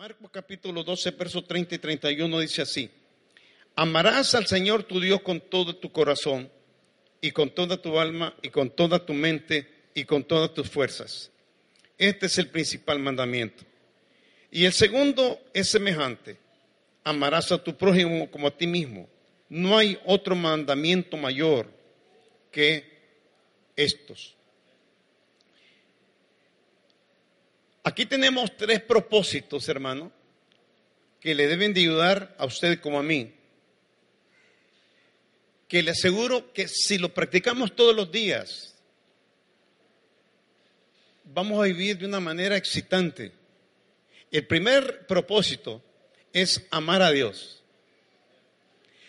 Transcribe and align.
Marcos 0.00 0.30
capítulo 0.32 0.82
12, 0.82 1.10
versos 1.10 1.46
30 1.46 1.74
y 1.74 1.78
31 1.78 2.40
dice 2.40 2.62
así, 2.62 2.90
amarás 3.76 4.34
al 4.34 4.46
Señor 4.46 4.84
tu 4.84 4.98
Dios 4.98 5.20
con 5.20 5.42
todo 5.42 5.76
tu 5.76 5.92
corazón 5.92 6.50
y 7.20 7.32
con 7.32 7.50
toda 7.50 7.76
tu 7.76 8.00
alma 8.00 8.34
y 8.40 8.48
con 8.48 8.70
toda 8.70 9.04
tu 9.04 9.12
mente 9.12 9.90
y 9.92 10.04
con 10.04 10.24
todas 10.24 10.54
tus 10.54 10.70
fuerzas. 10.70 11.30
Este 11.98 12.24
es 12.24 12.38
el 12.38 12.48
principal 12.48 12.98
mandamiento. 12.98 13.62
Y 14.50 14.64
el 14.64 14.72
segundo 14.72 15.38
es 15.52 15.68
semejante, 15.68 16.38
amarás 17.04 17.52
a 17.52 17.62
tu 17.62 17.76
prójimo 17.76 18.30
como 18.30 18.46
a 18.46 18.56
ti 18.56 18.66
mismo. 18.66 19.06
No 19.50 19.76
hay 19.76 19.98
otro 20.06 20.34
mandamiento 20.34 21.18
mayor 21.18 21.70
que 22.50 22.86
estos. 23.76 24.34
Aquí 27.82 28.04
tenemos 28.04 28.56
tres 28.56 28.80
propósitos, 28.82 29.68
hermano, 29.68 30.12
que 31.18 31.34
le 31.34 31.46
deben 31.46 31.72
de 31.72 31.80
ayudar 31.80 32.34
a 32.38 32.44
usted 32.44 32.78
como 32.80 32.98
a 32.98 33.02
mí. 33.02 33.34
Que 35.66 35.82
le 35.82 35.92
aseguro 35.92 36.52
que 36.52 36.68
si 36.68 36.98
lo 36.98 37.14
practicamos 37.14 37.74
todos 37.74 37.96
los 37.96 38.10
días, 38.10 38.74
vamos 41.24 41.60
a 41.60 41.64
vivir 41.64 41.96
de 41.96 42.06
una 42.06 42.20
manera 42.20 42.56
excitante. 42.56 43.32
El 44.30 44.46
primer 44.46 45.06
propósito 45.06 45.82
es 46.32 46.66
amar 46.70 47.02
a 47.02 47.10
Dios. 47.10 47.62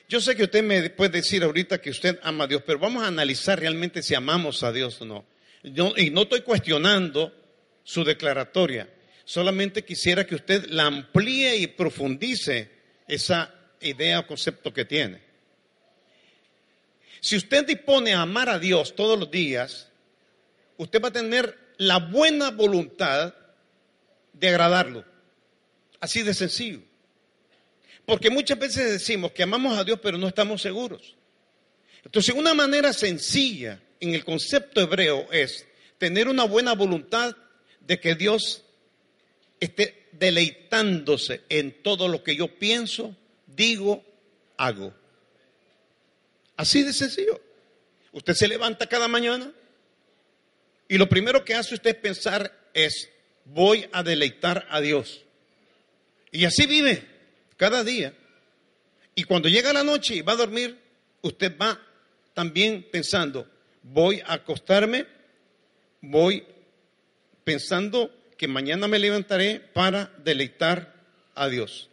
Yo 0.07 0.21
sé 0.21 0.35
que 0.35 0.43
usted 0.43 0.63
me 0.63 0.89
puede 0.89 1.21
decir 1.21 1.43
ahorita 1.43 1.81
que 1.81 1.89
usted 1.89 2.19
ama 2.23 2.45
a 2.45 2.47
Dios, 2.47 2.63
pero 2.65 2.79
vamos 2.79 3.03
a 3.03 3.07
analizar 3.07 3.59
realmente 3.59 4.01
si 4.01 4.13
amamos 4.13 4.63
a 4.63 4.71
Dios 4.71 4.99
o 5.01 5.05
no. 5.05 5.25
y 5.63 6.09
no 6.09 6.21
estoy 6.21 6.41
cuestionando 6.41 7.40
su 7.83 8.03
declaratoria. 8.03 8.89
Solamente 9.25 9.83
quisiera 9.83 10.25
que 10.25 10.35
usted 10.35 10.65
la 10.67 10.85
amplíe 10.85 11.57
y 11.57 11.67
profundice 11.67 12.69
esa 13.07 13.53
idea 13.81 14.19
o 14.19 14.27
concepto 14.27 14.73
que 14.73 14.85
tiene. 14.85 15.21
Si 17.19 17.35
usted 17.35 17.65
dispone 17.65 18.13
a 18.13 18.21
amar 18.21 18.49
a 18.49 18.59
Dios 18.59 18.95
todos 18.95 19.17
los 19.19 19.29
días, 19.29 19.89
usted 20.77 21.01
va 21.01 21.09
a 21.09 21.13
tener 21.13 21.57
la 21.77 21.99
buena 21.99 22.49
voluntad 22.51 23.33
de 24.33 24.49
agradarlo. 24.49 25.05
Así 25.99 26.23
de 26.23 26.33
sencillo. 26.33 26.81
Porque 28.05 28.29
muchas 28.29 28.57
veces 28.57 28.91
decimos 28.91 29.31
que 29.31 29.43
amamos 29.43 29.77
a 29.77 29.83
Dios 29.83 29.99
pero 30.01 30.17
no 30.17 30.27
estamos 30.27 30.61
seguros. 30.61 31.15
Entonces, 32.03 32.33
una 32.33 32.53
manera 32.53 32.93
sencilla 32.93 33.79
en 33.99 34.15
el 34.15 34.25
concepto 34.25 34.81
hebreo 34.81 35.31
es 35.31 35.67
tener 35.99 36.27
una 36.27 36.45
buena 36.45 36.73
voluntad 36.73 37.35
de 37.87 37.99
que 37.99 38.15
Dios 38.15 38.63
esté 39.59 40.07
deleitándose 40.11 41.41
en 41.49 41.83
todo 41.83 42.07
lo 42.07 42.23
que 42.23 42.35
yo 42.35 42.47
pienso, 42.59 43.15
digo, 43.47 44.03
hago. 44.57 44.93
Así 46.57 46.83
de 46.83 46.93
sencillo. 46.93 47.41
Usted 48.11 48.33
se 48.33 48.47
levanta 48.47 48.87
cada 48.87 49.07
mañana 49.07 49.51
y 50.87 50.97
lo 50.97 51.07
primero 51.07 51.45
que 51.45 51.55
hace 51.55 51.73
usted 51.73 51.99
pensar 52.01 52.51
es, 52.73 53.09
voy 53.45 53.87
a 53.93 54.03
deleitar 54.03 54.67
a 54.69 54.81
Dios. 54.81 55.23
Y 56.31 56.45
así 56.45 56.65
vive 56.65 57.07
cada 57.55 57.83
día. 57.83 58.13
Y 59.15 59.23
cuando 59.23 59.47
llega 59.47 59.71
la 59.71 59.83
noche 59.83 60.15
y 60.15 60.21
va 60.21 60.33
a 60.33 60.37
dormir, 60.37 60.77
usted 61.21 61.57
va 61.57 61.79
también 62.33 62.85
pensando, 62.91 63.49
voy 63.83 64.21
a 64.25 64.33
acostarme, 64.33 65.05
voy 66.01 66.45
pensando 67.43 68.11
que 68.37 68.47
mañana 68.47 68.87
me 68.87 68.99
levantaré 68.99 69.59
para 69.59 70.11
deleitar 70.23 70.95
a 71.35 71.47
Dios. 71.47 71.89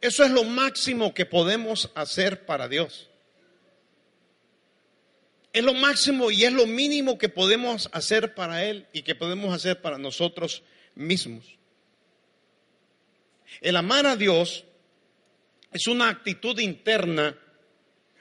Eso 0.00 0.24
es 0.24 0.30
lo 0.30 0.44
máximo 0.44 1.14
que 1.14 1.26
podemos 1.26 1.90
hacer 1.94 2.46
para 2.46 2.68
Dios. 2.68 3.08
Es 5.52 5.64
lo 5.64 5.74
máximo 5.74 6.30
y 6.30 6.44
es 6.44 6.52
lo 6.52 6.66
mínimo 6.66 7.18
que 7.18 7.28
podemos 7.28 7.88
hacer 7.92 8.34
para 8.34 8.64
Él 8.64 8.86
y 8.92 9.02
que 9.02 9.14
podemos 9.14 9.54
hacer 9.54 9.80
para 9.80 9.98
nosotros 9.98 10.62
mismos. 10.94 11.44
El 13.60 13.76
amar 13.76 14.06
a 14.06 14.16
Dios 14.16 14.64
es 15.72 15.86
una 15.86 16.08
actitud 16.08 16.58
interna 16.60 17.36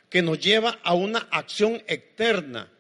que 0.10 0.22
nos 0.22 0.40
lleva 0.40 0.80
a 0.84 0.94
una 0.94 1.28
acción 1.32 1.84
externa, 1.88 2.72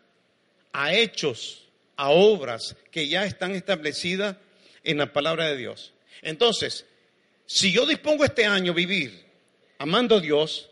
a 0.71 0.93
hechos 0.93 1.66
a 1.97 2.09
obras 2.09 2.75
que 2.91 3.07
ya 3.07 3.25
están 3.25 3.51
establecidas 3.55 4.37
en 4.83 4.99
la 4.99 5.11
palabra 5.11 5.49
de 5.49 5.57
Dios. 5.57 5.93
Entonces, 6.21 6.85
si 7.45 7.71
yo 7.71 7.85
dispongo 7.85 8.23
este 8.23 8.45
año 8.45 8.73
vivir 8.73 9.25
amando 9.79 10.17
a 10.17 10.21
Dios, 10.21 10.69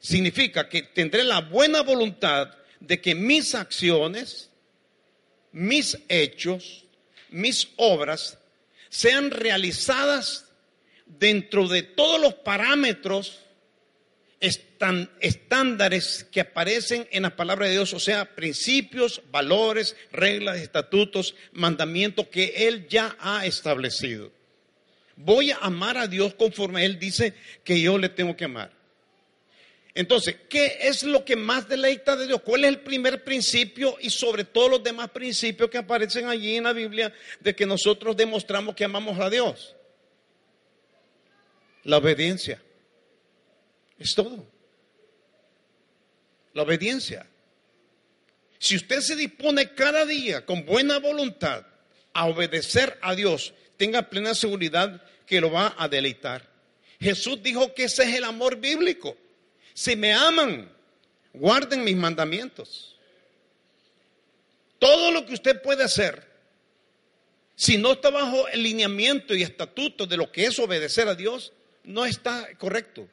significa 0.00 0.68
que 0.68 0.82
tendré 0.82 1.24
la 1.24 1.40
buena 1.40 1.82
voluntad 1.82 2.50
de 2.80 3.00
que 3.00 3.14
mis 3.14 3.54
acciones, 3.54 4.50
mis 5.52 5.98
hechos, 6.08 6.84
mis 7.30 7.68
obras 7.76 8.38
sean 8.88 9.30
realizadas 9.30 10.46
dentro 11.06 11.68
de 11.68 11.82
todos 11.82 12.20
los 12.20 12.34
parámetros 12.34 13.40
estándares 14.40 16.26
que 16.32 16.40
aparecen 16.40 17.06
en 17.10 17.22
la 17.22 17.36
palabra 17.36 17.66
de 17.66 17.72
Dios, 17.72 17.92
o 17.92 18.00
sea, 18.00 18.34
principios, 18.34 19.22
valores, 19.30 19.94
reglas, 20.10 20.58
estatutos, 20.58 21.34
mandamientos 21.52 22.28
que 22.28 22.66
Él 22.66 22.88
ya 22.88 23.16
ha 23.20 23.44
establecido. 23.44 24.32
Voy 25.16 25.50
a 25.50 25.58
amar 25.58 25.98
a 25.98 26.06
Dios 26.06 26.34
conforme 26.34 26.86
Él 26.86 26.98
dice 26.98 27.34
que 27.62 27.80
yo 27.80 27.98
le 27.98 28.08
tengo 28.08 28.34
que 28.34 28.46
amar. 28.46 28.72
Entonces, 29.92 30.36
¿qué 30.48 30.78
es 30.82 31.02
lo 31.02 31.24
que 31.24 31.36
más 31.36 31.68
deleita 31.68 32.16
de 32.16 32.26
Dios? 32.26 32.40
¿Cuál 32.42 32.64
es 32.64 32.70
el 32.70 32.80
primer 32.80 33.22
principio 33.24 33.96
y 34.00 34.08
sobre 34.08 34.44
todos 34.44 34.70
los 34.70 34.82
demás 34.82 35.10
principios 35.10 35.68
que 35.68 35.78
aparecen 35.78 36.28
allí 36.28 36.56
en 36.56 36.64
la 36.64 36.72
Biblia 36.72 37.12
de 37.40 37.54
que 37.54 37.66
nosotros 37.66 38.16
demostramos 38.16 38.74
que 38.74 38.84
amamos 38.84 39.18
a 39.18 39.28
Dios? 39.28 39.76
La 41.82 41.98
obediencia. 41.98 42.62
Es 44.00 44.14
todo. 44.14 44.44
La 46.54 46.62
obediencia. 46.62 47.26
Si 48.58 48.74
usted 48.74 49.00
se 49.00 49.14
dispone 49.14 49.74
cada 49.74 50.04
día 50.04 50.44
con 50.44 50.64
buena 50.64 50.98
voluntad 50.98 51.64
a 52.12 52.26
obedecer 52.26 52.98
a 53.02 53.14
Dios, 53.14 53.54
tenga 53.76 54.08
plena 54.08 54.34
seguridad 54.34 55.02
que 55.26 55.40
lo 55.40 55.52
va 55.52 55.74
a 55.78 55.88
deleitar. 55.88 56.48
Jesús 56.98 57.42
dijo 57.42 57.72
que 57.74 57.84
ese 57.84 58.02
es 58.04 58.16
el 58.16 58.24
amor 58.24 58.56
bíblico. 58.56 59.16
Si 59.74 59.96
me 59.96 60.12
aman, 60.12 60.70
guarden 61.32 61.84
mis 61.84 61.96
mandamientos. 61.96 62.96
Todo 64.78 65.12
lo 65.12 65.24
que 65.26 65.34
usted 65.34 65.60
puede 65.62 65.84
hacer, 65.84 66.26
si 67.54 67.76
no 67.76 67.92
está 67.92 68.10
bajo 68.10 68.48
el 68.48 68.62
lineamiento 68.62 69.34
y 69.34 69.42
estatuto 69.42 70.06
de 70.06 70.16
lo 70.16 70.32
que 70.32 70.46
es 70.46 70.58
obedecer 70.58 71.06
a 71.08 71.14
Dios, 71.14 71.52
no 71.84 72.06
está 72.06 72.48
correcto. 72.56 73.06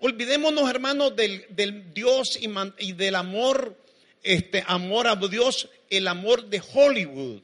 Olvidémonos, 0.00 0.68
hermanos, 0.70 1.14
del, 1.14 1.92
Dios 1.92 2.38
y, 2.78 2.92
del 2.92 3.14
amor, 3.14 3.76
este 4.22 4.64
amor 4.66 5.06
a 5.06 5.16
Dios, 5.16 5.68
el 5.90 6.08
amor 6.08 6.48
de 6.48 6.62
Hollywood, 6.72 7.42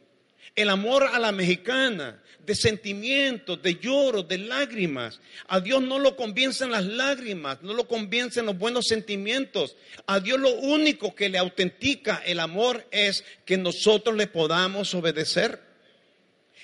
el 0.55 0.71
amor 0.71 1.05
a 1.05 1.19
la 1.19 1.33
mexicana, 1.33 2.23
de 2.47 2.55
sentimientos, 2.55 3.61
de 3.61 3.75
lloro, 3.75 4.23
de 4.23 4.39
lágrimas. 4.39 5.21
A 5.49 5.61
Dios 5.61 5.83
no 5.83 5.99
lo 5.99 6.17
convencen 6.17 6.71
las 6.71 6.87
lágrimas, 6.87 7.61
no 7.61 7.75
lo 7.75 7.87
convencen 7.87 8.47
los 8.47 8.57
buenos 8.57 8.87
sentimientos. 8.87 9.77
A 10.07 10.21
Dios 10.21 10.41
lo 10.41 10.55
único 10.55 11.15
que 11.15 11.29
le 11.29 11.39
autentica 11.39 12.23
el 12.25 12.41
amor 12.41 12.87
es 12.91 13.25
que 13.45 13.59
nosotros 13.59 14.17
le 14.17 14.29
podamos 14.29 14.95
obedecer. 14.95 15.61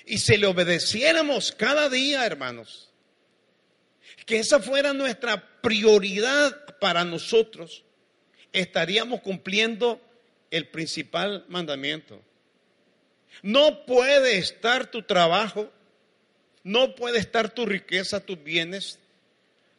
Y 0.05 0.17
si 0.17 0.37
le 0.37 0.47
obedeciéramos 0.47 1.51
cada 1.51 1.89
día, 1.89 2.25
hermanos, 2.25 2.92
que 4.25 4.39
esa 4.39 4.59
fuera 4.59 4.93
nuestra 4.93 5.61
prioridad 5.61 6.77
para 6.79 7.03
nosotros, 7.03 7.83
estaríamos 8.51 9.21
cumpliendo 9.21 9.99
el 10.51 10.67
principal 10.67 11.45
mandamiento. 11.47 12.21
No 13.41 13.85
puede 13.85 14.37
estar 14.37 14.91
tu 14.91 15.01
trabajo, 15.01 15.71
no 16.63 16.95
puede 16.95 17.19
estar 17.19 17.49
tu 17.49 17.65
riqueza, 17.65 18.19
tus 18.19 18.41
bienes, 18.41 18.99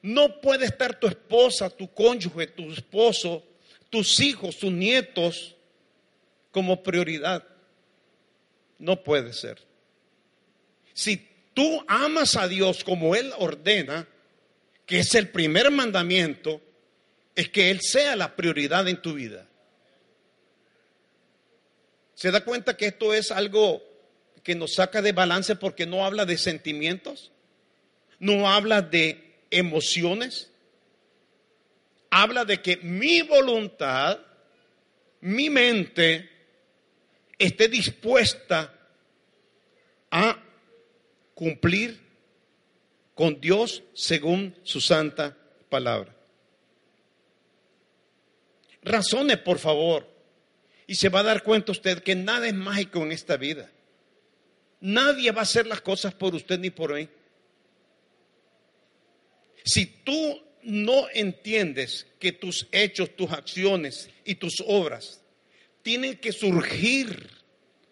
no 0.02 0.40
puede 0.40 0.66
estar 0.66 0.98
tu 0.98 1.06
esposa, 1.06 1.70
tu 1.70 1.92
cónyuge, 1.92 2.48
tu 2.48 2.70
esposo, 2.72 3.42
tus 3.88 4.20
hijos, 4.20 4.58
tus 4.58 4.72
nietos 4.72 5.54
como 6.50 6.82
prioridad. 6.82 7.44
No 8.78 9.02
puede 9.02 9.32
ser. 9.32 9.58
Si 10.92 11.28
tú 11.54 11.84
amas 11.86 12.36
a 12.36 12.48
Dios 12.48 12.84
como 12.84 13.14
Él 13.14 13.32
ordena, 13.38 14.06
que 14.86 14.98
es 14.98 15.14
el 15.14 15.28
primer 15.28 15.70
mandamiento, 15.70 16.60
es 17.34 17.48
que 17.48 17.70
Él 17.70 17.80
sea 17.80 18.16
la 18.16 18.36
prioridad 18.36 18.86
en 18.88 19.00
tu 19.00 19.14
vida. 19.14 19.46
¿Se 22.14 22.30
da 22.30 22.44
cuenta 22.44 22.76
que 22.76 22.86
esto 22.86 23.12
es 23.12 23.30
algo 23.30 23.82
que 24.42 24.54
nos 24.54 24.74
saca 24.74 25.02
de 25.02 25.12
balance 25.12 25.56
porque 25.56 25.86
no 25.86 26.04
habla 26.04 26.26
de 26.26 26.38
sentimientos, 26.38 27.32
no 28.18 28.48
habla 28.48 28.82
de 28.82 29.36
emociones, 29.50 30.50
habla 32.10 32.44
de 32.44 32.60
que 32.60 32.76
mi 32.76 33.22
voluntad, 33.22 34.20
mi 35.20 35.50
mente, 35.50 36.30
esté 37.38 37.68
dispuesta 37.68 38.72
a 40.10 40.38
cumplir 41.34 42.03
con 43.14 43.40
Dios 43.40 43.82
según 43.94 44.54
su 44.62 44.80
santa 44.80 45.36
palabra. 45.68 46.14
Razones, 48.82 49.38
por 49.38 49.58
favor. 49.58 50.06
Y 50.86 50.96
se 50.96 51.08
va 51.08 51.20
a 51.20 51.24
dar 51.24 51.42
cuenta 51.42 51.72
usted 51.72 52.02
que 52.02 52.14
nada 52.14 52.46
es 52.46 52.54
mágico 52.54 53.02
en 53.02 53.12
esta 53.12 53.36
vida. 53.36 53.70
Nadie 54.80 55.30
va 55.30 55.40
a 55.40 55.44
hacer 55.44 55.66
las 55.66 55.80
cosas 55.80 56.12
por 56.12 56.34
usted 56.34 56.58
ni 56.58 56.70
por 56.70 56.94
mí. 56.94 57.08
Si 59.64 59.86
tú 59.86 60.42
no 60.62 61.06
entiendes 61.14 62.06
que 62.18 62.32
tus 62.32 62.68
hechos, 62.70 63.16
tus 63.16 63.30
acciones 63.30 64.10
y 64.26 64.34
tus 64.34 64.62
obras 64.66 65.22
tienen 65.82 66.18
que 66.18 66.32
surgir 66.32 67.30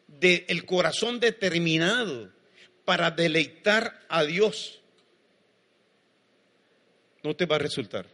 del 0.06 0.66
corazón 0.66 1.18
determinado 1.18 2.30
para 2.84 3.10
deleitar 3.10 4.04
a 4.08 4.24
Dios, 4.24 4.81
no 7.22 7.34
te 7.36 7.46
va 7.46 7.56
a 7.56 7.60
resultar. 7.60 8.06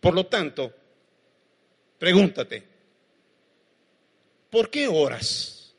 Por 0.00 0.14
lo 0.14 0.26
tanto, 0.26 0.74
pregúntate, 1.98 2.62
¿por 4.50 4.70
qué 4.70 4.88
oras? 4.88 5.74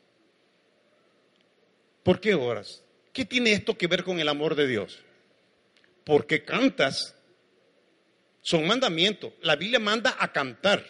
¿Por 2.02 2.20
qué 2.20 2.34
oras? 2.34 2.82
¿Qué 3.12 3.24
tiene 3.24 3.52
esto 3.52 3.76
que 3.76 3.86
ver 3.86 4.04
con 4.04 4.20
el 4.20 4.28
amor 4.28 4.54
de 4.54 4.66
Dios? 4.68 4.98
Porque 6.04 6.44
cantas. 6.44 7.14
Son 8.42 8.66
mandamientos. 8.66 9.32
La 9.40 9.56
Biblia 9.56 9.78
manda 9.78 10.14
a 10.18 10.30
cantar 10.32 10.84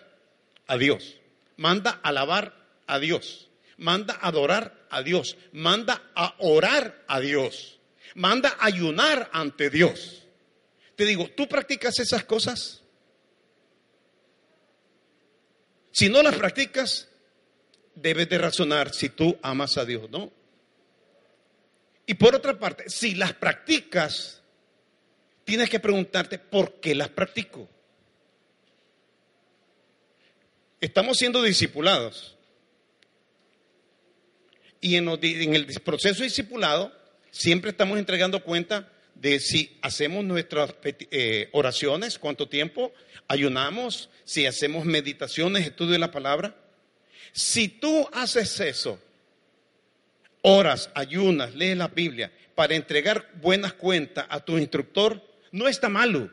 a 0.66 0.76
Dios. 0.76 1.16
Manda 1.56 2.00
a 2.02 2.08
alabar 2.08 2.52
a 2.88 2.98
Dios. 2.98 3.48
Manda 3.76 4.14
a 4.14 4.28
adorar 4.28 4.87
a 4.90 5.02
Dios. 5.02 5.37
Manda 5.52 6.10
a 6.16 6.34
orar 6.38 7.04
a 7.06 7.20
Dios. 7.20 7.78
Manda 8.16 8.56
a 8.58 8.66
ayunar 8.66 9.30
ante 9.32 9.70
Dios. 9.70 10.24
Te 10.96 11.05
digo, 11.05 11.29
¿tú 11.31 11.49
practicas 11.49 11.99
esas 11.99 12.25
cosas? 12.25 12.82
Si 15.93 16.08
no 16.08 16.23
las 16.23 16.37
practicas, 16.37 17.08
debes 17.94 18.29
de 18.29 18.38
razonar 18.38 18.93
si 18.93 19.08
tú 19.08 19.38
amas 19.43 19.76
a 19.76 19.85
Dios, 19.85 20.11
¿no? 20.11 20.32
Y 22.06 22.14
por 22.14 22.35
otra 22.35 22.58
parte, 22.58 22.88
si 22.88 23.14
las 23.14 23.32
practicas, 23.32 24.43
tienes 25.44 25.70
que 25.70 25.81
preguntarte 25.81 26.38
por 26.38 26.81
qué 26.81 26.94
las 26.94 27.08
practico. 27.08 27.69
Estamos 30.81 31.17
siendo 31.17 31.43
discipulados. 31.43 32.37
Y 34.81 34.97
en, 34.97 35.08
el 35.08 35.67
proceso 35.82 36.25
discipulado 36.25 36.93
siempre 37.31 37.70
estamos 37.70 37.99
entregando 37.99 38.43
cuenta 38.43 38.93
de 39.25 39.41
si 39.41 39.79
hacemos 39.81 40.23
nuestras 40.23 40.75
eh, 40.82 41.49
oraciones, 41.53 42.19
cuánto 42.19 42.47
tiempo 42.47 42.93
ayunamos, 43.26 44.11
si 44.25 44.44
hacemos 44.44 44.85
meditaciones, 44.85 45.65
estudio 45.65 45.93
de 45.93 45.99
la 45.99 46.11
palabra. 46.11 46.55
Si 47.32 47.69
tú 47.69 48.06
haces 48.12 48.61
eso, 48.61 49.00
oras, 50.43 50.91
ayunas, 50.94 51.55
lees 51.55 51.75
la 51.75 51.88
Biblia 51.88 52.31
para 52.55 52.75
entregar 52.75 53.31
buenas 53.41 53.73
cuentas 53.73 54.26
a 54.29 54.44
tu 54.44 54.59
instructor, 54.59 55.26
no 55.53 55.69
está 55.69 55.88
malo. 55.88 56.31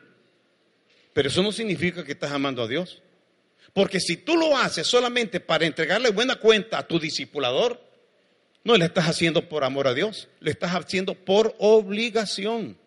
Pero 1.14 1.30
eso 1.30 1.42
no 1.42 1.50
significa 1.50 2.04
que 2.04 2.12
estás 2.12 2.32
amando 2.32 2.62
a 2.62 2.68
Dios. 2.68 3.00
Porque 3.72 4.00
si 4.00 4.18
tú 4.18 4.36
lo 4.36 4.54
haces 4.54 4.86
solamente 4.86 5.40
para 5.40 5.64
entregarle 5.64 6.10
buena 6.10 6.36
cuenta 6.36 6.80
a 6.80 6.86
tu 6.86 7.00
discipulador, 7.00 7.80
no 8.64 8.76
le 8.76 8.84
estás 8.84 9.08
haciendo 9.08 9.48
por 9.48 9.64
amor 9.64 9.88
a 9.88 9.94
Dios, 9.94 10.28
le 10.40 10.50
estás 10.50 10.72
haciendo 10.72 11.14
por 11.14 11.56
obligación. 11.58 12.82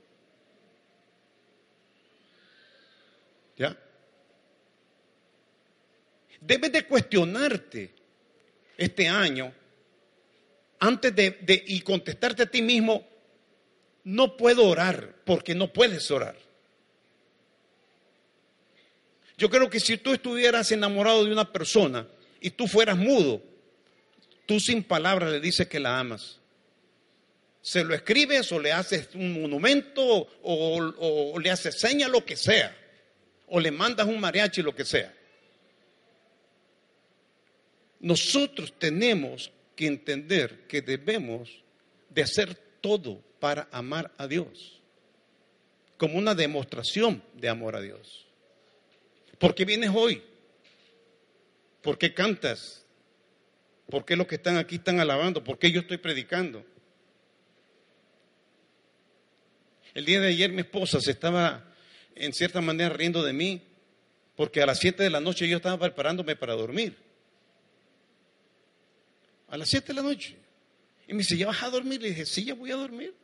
¿Ya? 3.58 3.78
Debes 6.46 6.72
de 6.72 6.86
cuestionarte 6.86 7.92
este 8.78 9.08
año 9.08 9.52
antes 10.80 11.16
de, 11.16 11.64
y 11.68 11.82
contestarte 11.82 12.44
a 12.44 12.46
ti 12.46 12.62
mismo, 12.62 13.08
no 14.04 14.38
puedo 14.38 14.66
orar 14.66 15.16
porque 15.26 15.56
no 15.56 15.74
puedes 15.74 16.12
orar. 16.12 16.36
Yo 19.38 19.50
creo 19.50 19.70
que 19.70 19.80
si 19.80 19.98
tú 19.98 20.14
estuvieras 20.14 20.72
enamorado 20.72 21.26
de 21.26 21.32
una 21.32 21.52
persona 21.52 22.08
y 22.40 22.52
tú 22.52 22.68
fueras 22.68 22.98
mudo, 22.98 23.42
tú 24.46 24.60
sin 24.60 24.84
palabras 24.84 25.32
le 25.32 25.40
dices 25.40 25.68
que 25.68 25.80
la 25.80 26.00
amas. 26.00 26.40
Se 27.62 27.84
lo 27.84 27.96
escribes 27.96 28.52
o 28.52 28.60
le 28.60 28.72
haces 28.72 29.10
un 29.16 29.42
monumento 29.42 30.28
o, 30.44 31.40
le 31.40 31.50
haces 31.50 31.80
seña, 31.80 32.08
lo 32.08 32.24
que 32.24 32.38
sea. 32.38 32.78
O 33.48 33.60
le 33.60 33.72
mandas 33.72 34.06
un 34.06 34.20
mariachi, 34.20 34.62
lo 34.62 34.76
que 34.76 34.86
sea. 34.86 35.12
Nosotros 38.06 38.72
tenemos 38.78 39.52
que 39.76 39.88
entender 39.88 40.68
que 40.68 40.84
debemos 40.84 41.64
de 42.12 42.22
hacer 42.22 42.54
todo 42.80 43.20
para 43.40 43.68
amar 43.72 44.14
a 44.20 44.28
Dios, 44.28 44.80
como 45.98 46.20
una 46.20 46.36
demostración 46.36 47.24
de 47.34 47.50
amor 47.50 47.76
a 47.76 47.82
Dios. 47.82 48.28
¿Por 49.40 49.56
qué 49.56 49.66
vienes 49.66 49.90
hoy? 49.92 50.22
¿Por 51.82 51.98
qué 51.98 52.14
cantas? 52.14 52.86
¿Por 53.90 54.06
qué 54.06 54.16
los 54.16 54.28
que 54.28 54.36
están 54.36 54.58
aquí 54.58 54.76
están 54.76 55.00
alabando? 55.00 55.44
¿Por 55.44 55.58
qué 55.58 55.72
yo 55.72 55.80
estoy 55.80 55.98
predicando? 55.98 56.64
El 59.96 60.06
día 60.06 60.20
de 60.20 60.28
ayer 60.28 60.52
mi 60.52 60.62
esposa 60.62 61.02
se 61.02 61.10
estaba 61.10 61.74
en 62.14 62.34
cierta 62.34 62.62
manera 62.62 62.90
riendo 62.94 63.24
de 63.24 63.34
mí 63.34 63.64
porque 64.36 64.62
a 64.62 64.68
las 64.68 64.78
7 64.78 65.02
de 65.02 65.10
la 65.10 65.22
noche 65.22 65.48
yo 65.48 65.58
estaba 65.58 65.80
preparándome 65.80 66.36
para 66.36 66.54
dormir. 66.54 67.05
A 69.56 69.58
las 69.58 69.70
7 69.70 69.88
de 69.88 69.94
la 69.94 70.02
noche. 70.02 70.36
Y 71.08 71.14
me 71.14 71.20
dice, 71.20 71.38
¿ya 71.38 71.48
vas 71.48 71.64
a 71.64 71.70
dormir? 71.70 72.02
Le 72.02 72.10
dije, 72.10 72.26
sí, 72.26 72.44
ya 72.44 72.56
voy 72.56 72.72
a 72.72 72.76
dormir. 72.76 73.16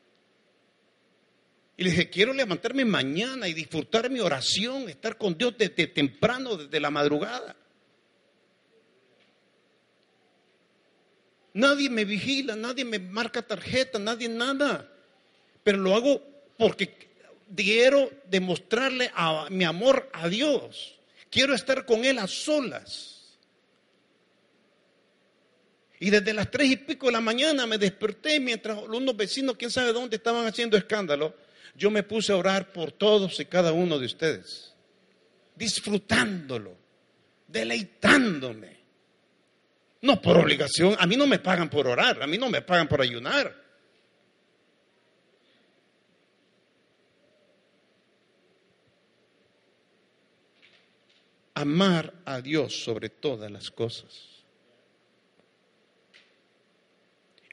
Y 1.75 1.83
le 1.83 1.89
dije, 1.89 2.09
quiero 2.09 2.31
levantarme 2.31 2.85
mañana 2.85 3.49
y 3.49 3.53
disfrutar 3.53 4.09
mi 4.09 4.21
oración, 4.21 4.87
estar 4.87 5.17
con 5.17 5.37
Dios 5.37 5.55
desde 5.57 5.87
temprano, 5.87 6.55
desde 6.55 6.79
la 6.79 6.89
madrugada. 6.89 7.53
Nadie 11.53 11.89
me 11.89 12.05
vigila, 12.05 12.55
nadie 12.55 12.85
me 12.85 12.99
marca 12.99 13.41
tarjeta, 13.41 13.99
nadie 13.99 14.29
nada. 14.29 14.89
Pero 15.65 15.79
lo 15.79 15.93
hago 15.95 16.23
porque 16.57 17.09
quiero 17.53 18.09
demostrarle 18.29 19.11
a 19.13 19.49
mi 19.49 19.65
amor 19.65 20.09
a 20.13 20.29
Dios. 20.29 20.97
Quiero 21.29 21.53
estar 21.53 21.85
con 21.85 22.05
Él 22.05 22.19
a 22.19 22.27
solas. 22.27 23.20
Y 26.01 26.09
desde 26.09 26.33
las 26.33 26.49
tres 26.49 26.67
y 26.67 26.77
pico 26.77 27.05
de 27.05 27.11
la 27.11 27.21
mañana 27.21 27.67
me 27.67 27.77
desperté 27.77 28.39
mientras 28.39 28.75
unos 28.75 29.15
vecinos, 29.15 29.55
quién 29.55 29.69
sabe 29.69 29.93
dónde, 29.93 30.15
estaban 30.15 30.47
haciendo 30.47 30.75
escándalo. 30.75 31.35
Yo 31.75 31.91
me 31.91 32.01
puse 32.01 32.31
a 32.31 32.37
orar 32.37 32.73
por 32.73 32.91
todos 32.91 33.39
y 33.39 33.45
cada 33.45 33.71
uno 33.71 33.99
de 33.99 34.07
ustedes, 34.07 34.73
disfrutándolo, 35.55 36.75
deleitándome. 37.47 38.79
No 40.01 40.19
por 40.19 40.39
obligación, 40.39 40.95
a 40.97 41.05
mí 41.05 41.15
no 41.15 41.27
me 41.27 41.37
pagan 41.37 41.69
por 41.69 41.85
orar, 41.85 42.23
a 42.23 42.25
mí 42.25 42.35
no 42.35 42.49
me 42.49 42.63
pagan 42.63 42.87
por 42.87 42.99
ayunar. 42.99 43.55
Amar 51.53 52.11
a 52.25 52.41
Dios 52.41 52.83
sobre 52.83 53.09
todas 53.09 53.51
las 53.51 53.69
cosas. 53.69 54.30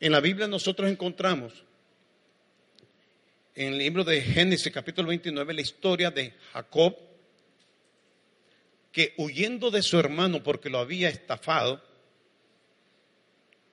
En 0.01 0.13
la 0.13 0.21
Biblia 0.21 0.47
nosotros 0.47 0.89
encontramos, 0.89 1.65
en 3.55 3.73
el 3.73 3.79
libro 3.79 4.05
de 4.05 4.21
Génesis 4.21 4.73
capítulo 4.73 5.09
29, 5.09 5.55
la 5.55 5.61
historia 5.61 6.11
de 6.13 6.35
Jacob, 6.53 6.97
que 8.93 9.15
huyendo 9.17 9.73
de 9.73 9.83
su 9.83 9.99
hermano 9.99 10.43
porque 10.43 10.71
lo 10.71 10.79
había 10.79 11.09
estafado, 11.09 11.83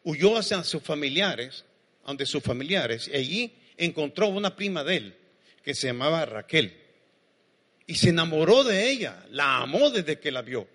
huyó 0.04 0.38
hacia 0.38 0.64
sus 0.64 0.82
familiares, 0.82 1.64
donde 2.06 2.26
sus 2.26 2.42
familiares, 2.42 3.08
y 3.08 3.16
allí 3.16 3.54
encontró 3.78 4.28
una 4.28 4.56
prima 4.56 4.84
de 4.84 4.98
él, 4.98 5.18
que 5.64 5.76
se 5.76 5.88
llamaba 5.88 6.26
Raquel, 6.26 6.76
y 7.86 7.96
se 7.96 8.10
enamoró 8.10 8.64
de 8.64 8.90
ella, 8.90 9.24
la 9.30 9.58
amó 9.58 9.92
desde 9.92 10.20
que 10.20 10.32
la 10.32 10.42
vio. 10.42 10.68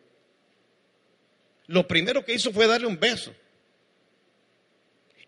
Lo 1.66 1.88
primero 1.88 2.24
que 2.24 2.34
hizo 2.34 2.52
fue 2.52 2.68
darle 2.68 2.86
un 2.86 3.00
beso. 3.00 3.34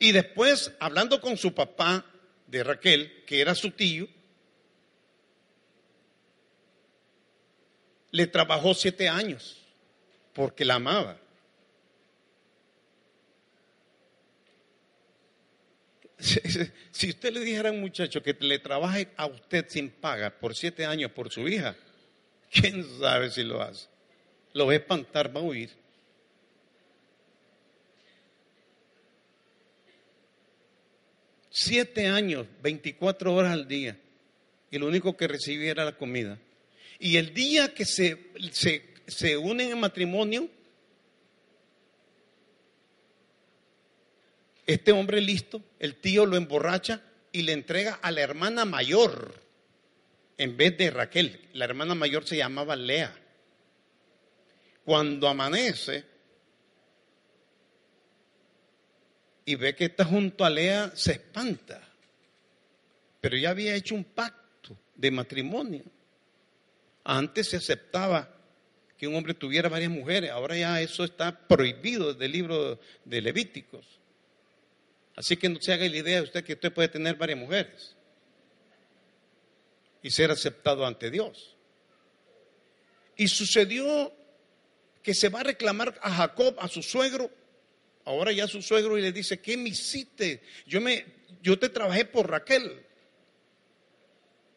Y 0.02 0.11
después, 0.11 0.73
hablando 0.80 1.21
con 1.21 1.37
su 1.37 1.54
papá 1.54 2.04
de 2.49 2.64
Raquel, 2.64 3.23
que 3.25 3.40
era 3.40 3.54
su 3.54 3.71
tío, 3.71 4.09
le 8.11 8.26
trabajó 8.26 8.75
siete 8.75 9.09
años 9.09 9.64
porque 10.32 10.64
la 10.64 10.75
amaba. 10.75 11.21
Si 16.90 17.09
usted 17.09 17.32
le 17.32 17.40
dijera 17.40 17.68
a 17.68 17.73
un 17.73 17.80
muchacho 17.80 18.25
que 18.25 18.37
le 18.40 18.59
trabaje 18.59 19.12
a 19.16 19.26
usted 19.26 19.66
sin 19.68 19.88
paga 19.88 20.37
por 20.37 20.56
siete 20.56 20.85
años 20.85 21.12
por 21.12 21.30
su 21.30 21.47
hija, 21.47 21.76
quién 22.50 22.85
sabe 22.99 23.30
si 23.30 23.44
lo 23.44 23.62
hace. 23.62 23.87
Lo 24.52 24.66
va 24.66 24.73
a 24.73 24.76
espantar, 24.76 25.35
va 25.35 25.40
a 25.40 25.44
huir. 25.44 25.81
Siete 31.54 32.06
años, 32.09 32.47
24 32.62 33.35
horas 33.35 33.52
al 33.52 33.68
día. 33.68 33.99
Y 34.71 34.78
lo 34.78 34.87
único 34.87 35.16
que 35.16 35.28
recibía 35.28 35.71
era 35.71 35.85
la 35.85 35.97
comida. 35.97 36.38
Y 36.99 37.18
el 37.18 37.35
día 37.35 37.75
que 37.75 37.85
se, 37.85 38.32
se, 38.52 38.94
se 39.06 39.37
unen 39.37 39.71
en 39.71 39.78
matrimonio, 39.78 40.49
Este 44.66 44.92
hombre 44.92 45.21
listo, 45.21 45.62
el 45.80 45.97
tío 45.97 46.25
lo 46.25 46.37
emborracha 46.37 47.02
y 47.32 47.42
le 47.42 47.52
entrega 47.52 47.99
a 48.00 48.11
la 48.11 48.21
hermana 48.21 48.64
mayor 48.64 49.35
en 50.38 50.56
vez 50.56 50.78
de 50.78 50.90
Raquel. 50.90 51.49
La 51.52 51.64
hermana 51.64 51.94
mayor 51.94 52.26
se 52.26 52.37
llamaba 52.37 52.76
Lea. 52.76 53.14
Cuando 54.85 55.28
amanece 55.28 56.04
y 59.44 59.54
ve 59.56 59.75
que 59.75 59.87
está 59.87 60.04
junto 60.04 60.44
a 60.44 60.50
Lea, 60.50 60.92
se 60.94 61.12
espanta. 61.12 61.80
Pero 63.20 63.37
ya 63.37 63.50
había 63.50 63.75
hecho 63.75 63.94
un 63.94 64.04
pacto 64.04 64.76
de 64.94 65.11
matrimonio. 65.11 65.84
Antes 67.04 67.49
se 67.49 67.56
aceptaba 67.56 68.28
que 68.96 69.08
un 69.08 69.16
hombre 69.16 69.34
tuviera 69.34 69.68
varias 69.68 69.90
mujeres, 69.90 70.30
ahora 70.30 70.56
ya 70.56 70.80
eso 70.80 71.02
está 71.02 71.46
prohibido 71.49 72.12
desde 72.12 72.26
el 72.26 72.32
libro 72.32 72.78
de 73.04 73.20
Levíticos. 73.20 73.99
Así 75.16 75.37
que 75.37 75.49
no 75.49 75.61
se 75.61 75.72
haga 75.72 75.88
la 75.88 75.96
idea 75.96 76.16
de 76.16 76.22
usted 76.22 76.44
que 76.44 76.54
usted 76.54 76.72
puede 76.72 76.88
tener 76.88 77.16
varias 77.16 77.38
mujeres 77.38 77.96
y 80.02 80.11
ser 80.11 80.30
aceptado 80.30 80.87
ante 80.87 81.11
Dios. 81.11 81.56
Y 83.16 83.28
sucedió 83.28 84.12
que 85.02 85.14
se 85.14 85.28
va 85.28 85.40
a 85.40 85.44
reclamar 85.44 85.99
a 86.00 86.11
Jacob, 86.11 86.56
a 86.58 86.68
su 86.68 86.82
suegro, 86.82 87.30
ahora 88.04 88.32
ya 88.32 88.47
su 88.47 88.62
suegro, 88.62 88.99
y 88.99 89.02
le 89.02 89.12
dice, 89.12 89.40
¿qué 89.40 89.56
me 89.56 89.71
hiciste? 89.71 90.42
Yo, 90.66 90.80
me, 90.80 91.04
yo 91.42 91.59
te 91.59 91.68
trabajé 91.68 92.04
por 92.04 92.30
Raquel. 92.30 92.80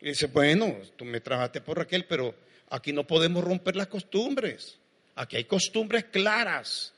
Y 0.02 0.10
dice, 0.10 0.28
bueno, 0.28 0.78
tú 0.96 1.06
me 1.06 1.22
trabajaste 1.22 1.62
por 1.62 1.78
Raquel, 1.78 2.06
pero 2.06 2.36
aquí 2.70 2.94
no 2.94 3.06
podemos 3.06 3.44
romper 3.44 3.75
las 3.75 3.88
costumbres. 3.88 4.78
Aquí 5.16 5.38
hay 5.38 5.46
costumbres 5.46 6.06
claras 6.06 6.94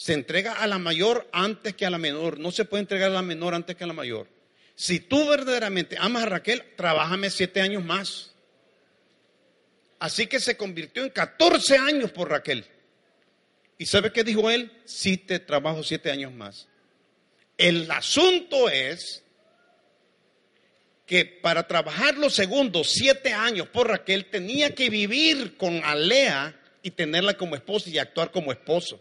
se 0.00 0.14
entrega 0.14 0.54
a 0.54 0.66
la 0.66 0.78
mayor 0.78 1.28
antes 1.30 1.74
que 1.74 1.84
a 1.84 1.90
la 1.90 1.98
menor. 1.98 2.38
No 2.38 2.50
se 2.52 2.64
puede 2.64 2.80
entregar 2.80 3.10
a 3.10 3.14
la 3.16 3.20
menor 3.20 3.54
antes 3.54 3.76
que 3.76 3.84
a 3.84 3.86
la 3.86 3.92
mayor. 3.92 4.28
Si 4.74 4.98
tú 4.98 5.28
verdaderamente 5.28 5.98
amas 5.98 6.22
a 6.22 6.26
Raquel, 6.26 6.64
trabájame 6.74 7.28
siete 7.28 7.60
años 7.60 7.84
más. 7.84 8.32
Así 9.98 10.26
que 10.26 10.40
se 10.40 10.56
convirtió 10.56 11.02
en 11.02 11.10
14 11.10 11.76
años 11.76 12.12
por 12.12 12.30
Raquel. 12.30 12.64
¿Y 13.80 13.86
sabe 13.86 14.12
qué 14.12 14.22
dijo 14.24 14.50
él? 14.50 14.70
Sí 14.84 15.16
te 15.16 15.38
trabajo 15.38 15.82
siete 15.82 16.10
años 16.10 16.34
más. 16.34 16.68
El 17.56 17.90
asunto 17.90 18.68
es 18.68 19.22
que 21.06 21.24
para 21.24 21.66
trabajar 21.66 22.18
los 22.18 22.34
segundos 22.34 22.90
siete 22.90 23.32
años 23.32 23.68
por 23.68 23.88
Raquel 23.88 24.26
tenía 24.26 24.74
que 24.74 24.90
vivir 24.90 25.56
con 25.56 25.82
Alea 25.82 26.60
y 26.82 26.90
tenerla 26.90 27.38
como 27.38 27.56
esposa 27.56 27.88
y 27.88 27.96
actuar 27.96 28.30
como 28.30 28.52
esposo. 28.52 29.00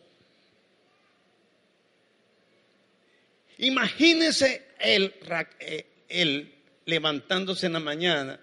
Imagínense 3.57 4.65
el, 4.79 5.13
eh, 5.59 6.53
levantándose 6.85 7.65
en 7.65 7.73
la 7.73 7.81
mañana 7.81 8.39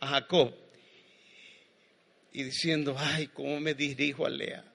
a 0.00 0.06
Jacob 0.06 0.54
y 2.32 2.44
diciendo, 2.44 2.96
ay, 2.98 3.26
¿cómo 3.26 3.60
me 3.60 3.74
dirijo 3.74 4.24
a 4.24 4.30
Lea? 4.30 4.67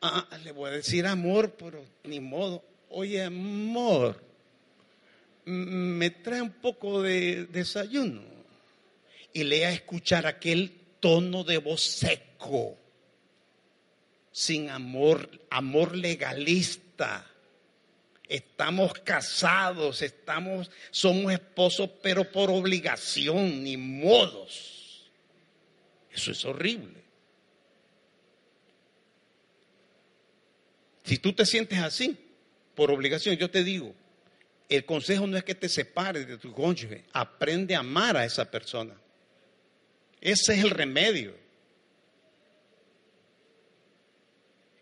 Ah, 0.00 0.26
le 0.44 0.52
voy 0.52 0.70
a 0.70 0.74
decir 0.74 1.06
amor, 1.06 1.54
pero 1.58 1.84
ni 2.04 2.20
modo. 2.20 2.62
Oye, 2.90 3.22
amor, 3.22 4.22
me 5.44 6.10
trae 6.10 6.42
un 6.42 6.52
poco 6.52 7.02
de 7.02 7.46
desayuno. 7.46 8.22
Y 9.32 9.44
Lea 9.44 9.72
escuchar 9.72 10.26
aquel 10.26 10.72
tono 11.00 11.44
de 11.44 11.58
voz 11.58 11.82
seco, 11.82 12.76
sin 14.32 14.70
amor, 14.70 15.28
amor 15.50 15.96
legalista 15.96 17.26
Estamos 18.28 18.92
casados, 18.92 20.02
estamos, 20.02 20.70
somos 20.90 21.32
esposos, 21.32 21.88
pero 22.02 22.30
por 22.30 22.50
obligación, 22.50 23.64
ni 23.64 23.78
modos. 23.78 25.10
Eso 26.12 26.32
es 26.32 26.44
horrible. 26.44 26.97
Si 31.08 31.16
tú 31.16 31.32
te 31.32 31.46
sientes 31.46 31.78
así, 31.78 32.18
por 32.74 32.90
obligación, 32.90 33.34
yo 33.36 33.50
te 33.50 33.64
digo, 33.64 33.94
el 34.68 34.84
consejo 34.84 35.26
no 35.26 35.38
es 35.38 35.42
que 35.42 35.54
te 35.54 35.66
separes 35.66 36.28
de 36.28 36.36
tu 36.36 36.52
cónyuge, 36.52 37.04
aprende 37.14 37.74
a 37.74 37.78
amar 37.78 38.18
a 38.18 38.26
esa 38.26 38.50
persona. 38.50 38.94
Ese 40.20 40.52
es 40.52 40.62
el 40.62 40.68
remedio. 40.68 41.34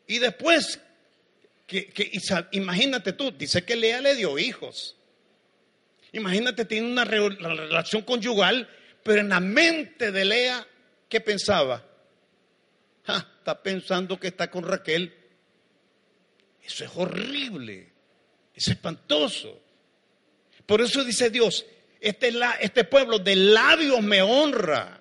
Y 0.08 0.18
después 0.18 0.80
que, 1.64 2.10
imagínate 2.50 3.12
tú, 3.12 3.30
dice 3.30 3.64
que 3.64 3.76
Lea 3.76 4.00
le 4.00 4.16
dio 4.16 4.36
hijos. 4.36 4.96
Imagínate, 6.10 6.64
tiene 6.64 6.90
una 6.90 7.04
relación 7.04 8.02
conyugal, 8.02 8.68
pero 9.04 9.20
en 9.20 9.28
la 9.28 9.38
mente 9.38 10.10
de 10.10 10.24
Lea, 10.24 10.66
¿qué 11.08 11.20
pensaba? 11.20 11.86
está 13.06 13.62
pensando 13.62 14.18
que 14.18 14.26
está 14.26 14.50
con 14.50 14.64
Raquel. 14.64 15.15
Eso 16.66 16.84
es 16.84 16.90
horrible, 16.96 17.92
es 18.54 18.68
espantoso. 18.68 19.60
Por 20.66 20.80
eso 20.80 21.04
dice 21.04 21.30
Dios, 21.30 21.64
este, 22.00 22.32
este 22.60 22.84
pueblo 22.84 23.20
de 23.20 23.36
labios 23.36 24.02
me 24.02 24.20
honra, 24.20 25.00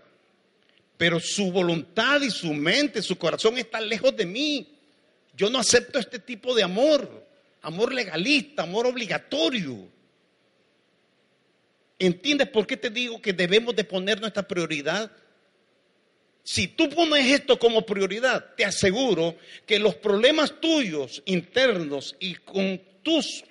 pero 0.95 1.19
su 1.19 1.51
voluntad 1.51 2.21
y 2.21 2.29
su 2.29 2.53
mente, 2.53 3.01
su 3.01 3.17
corazón 3.17 3.57
están 3.57 3.89
lejos 3.89 4.15
de 4.15 4.27
mí. 4.27 4.77
Yo 5.35 5.49
no 5.49 5.59
acepto 5.59 5.97
este 5.97 6.19
tipo 6.19 6.53
de 6.53 6.61
amor, 6.61 7.25
amor 7.63 7.91
legalista, 7.91 8.63
amor 8.63 8.85
obligatorio. 8.85 9.89
¿Entiendes 11.97 12.47
por 12.49 12.67
qué 12.67 12.77
te 12.77 12.91
digo 12.91 13.19
que 13.21 13.33
debemos 13.33 13.75
de 13.75 13.83
poner 13.83 14.21
nuestra 14.21 14.47
prioridad? 14.47 15.11
Si 16.45 16.67
tú 16.67 16.87
pones 16.91 17.25
esto 17.31 17.57
como 17.57 17.83
prioridad, 17.87 18.53
te 18.55 18.63
aseguro 18.63 19.35
que 19.65 19.79
los 19.79 19.95
problemas 19.95 20.61
tuyos 20.61 21.23
internos 21.25 22.15
y 22.19 22.35
con 22.35 22.79
tus, 23.01 23.43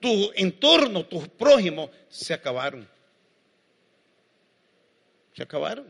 tu 0.00 0.32
entorno, 0.34 1.06
tus 1.06 1.28
prójimos, 1.28 1.88
se 2.08 2.34
acabaron. 2.34 2.88
Se 5.34 5.44
acabaron. 5.44 5.86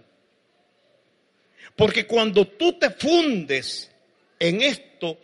Porque 1.74 2.06
cuando 2.06 2.46
tú 2.46 2.78
te 2.78 2.90
fundes 2.90 3.90
en 4.38 4.60
esto, 4.60 5.18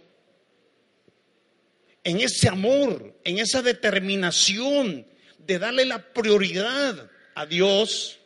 en 2.04 2.21
ese 2.21 2.49
amor, 2.49 3.21
en 3.23 3.38
esa 3.38 3.61
determinación 3.61 5.07
de 5.37 5.59
darle 5.59 5.85
la 5.85 5.99
prioridad 6.14 7.11
a 7.35 7.45
Dios, 7.45 8.19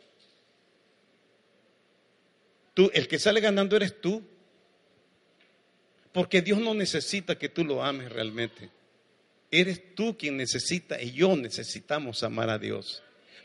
tú, 2.77 2.91
el 2.93 3.07
que 3.07 3.17
sale 3.17 3.41
ganando 3.41 3.75
eres 3.75 3.99
tú. 3.99 4.23
Porque 6.11 6.43
Dios 6.43 6.59
no 6.59 6.75
necesita 6.75 7.35
que 7.35 7.49
tú 7.49 7.65
lo 7.65 7.83
ames 7.83 8.11
realmente. 8.11 8.69
Eres 9.49 9.95
tú 9.95 10.15
quien 10.15 10.37
necesita 10.37 11.01
y 11.01 11.11
yo 11.11 11.35
necesitamos 11.35 12.21
amar 12.21 12.51
a 12.51 12.59
Dios. 12.59 13.01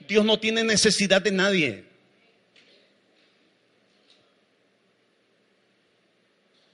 Dios 0.07 0.23
no 0.27 0.39
tiene 0.39 0.62
necesidad 0.65 1.23
de 1.23 1.31
nadie. 1.31 1.85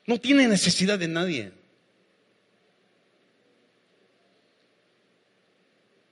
No 0.05 0.19
tiene 0.19 0.49
necesidad 0.49 0.99
de 0.99 1.07
nadie. 1.07 1.53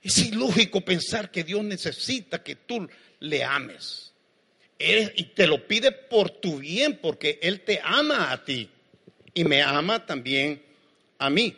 Es 0.01 0.17
ilógico 0.19 0.79
pensar 0.79 1.29
que 1.29 1.43
Dios 1.43 1.61
necesita 1.65 2.41
que 2.41 2.55
tú 2.55 2.87
le 3.19 3.43
ames. 3.43 4.13
Y 4.79 5.23
te 5.23 5.47
lo 5.47 5.67
pide 5.67 5.91
por 5.91 6.29
tu 6.29 6.59
bien, 6.59 6.97
porque 6.97 7.39
Él 7.41 7.61
te 7.61 7.79
ama 7.83 8.31
a 8.31 8.43
ti 8.43 8.69
y 9.33 9.43
me 9.43 9.61
ama 9.61 10.05
también 10.05 10.61
a 11.17 11.29
mí. 11.29 11.55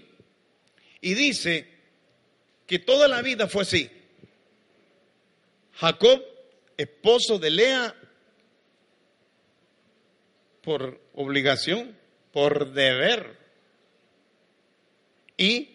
Y 1.02 1.14
dice 1.14 1.68
que 2.66 2.80
toda 2.80 3.08
la 3.08 3.22
vida 3.22 3.48
fue 3.48 3.64
así. 3.64 3.90
Jacob, 5.74 6.22
esposo 6.78 7.40
de 7.40 7.50
Lea, 7.50 7.96
por 10.62 11.02
obligación, 11.14 11.98
por 12.32 12.74
deber. 12.74 13.38
Y 15.38 15.70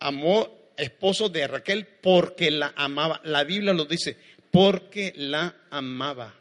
amó 0.00 0.50
esposo 0.76 1.28
de 1.28 1.46
Raquel 1.46 1.86
porque 1.86 2.50
la 2.50 2.72
amaba. 2.76 3.20
La 3.24 3.44
Biblia 3.44 3.72
lo 3.74 3.84
dice, 3.84 4.16
porque 4.54 5.12
la 5.16 5.52
amaba. 5.68 6.32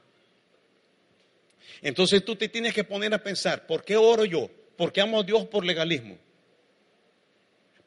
Entonces 1.81 2.23
tú 2.23 2.35
te 2.35 2.47
tienes 2.47 2.71
que 2.71 2.83
poner 2.83 3.11
a 3.11 3.23
pensar, 3.23 3.65
¿por 3.65 3.83
qué 3.83 3.97
oro 3.97 4.23
yo? 4.23 4.51
¿Por 4.77 4.93
qué 4.93 5.01
amo 5.01 5.21
a 5.21 5.23
Dios 5.23 5.47
por 5.47 5.65
legalismo? 5.65 6.19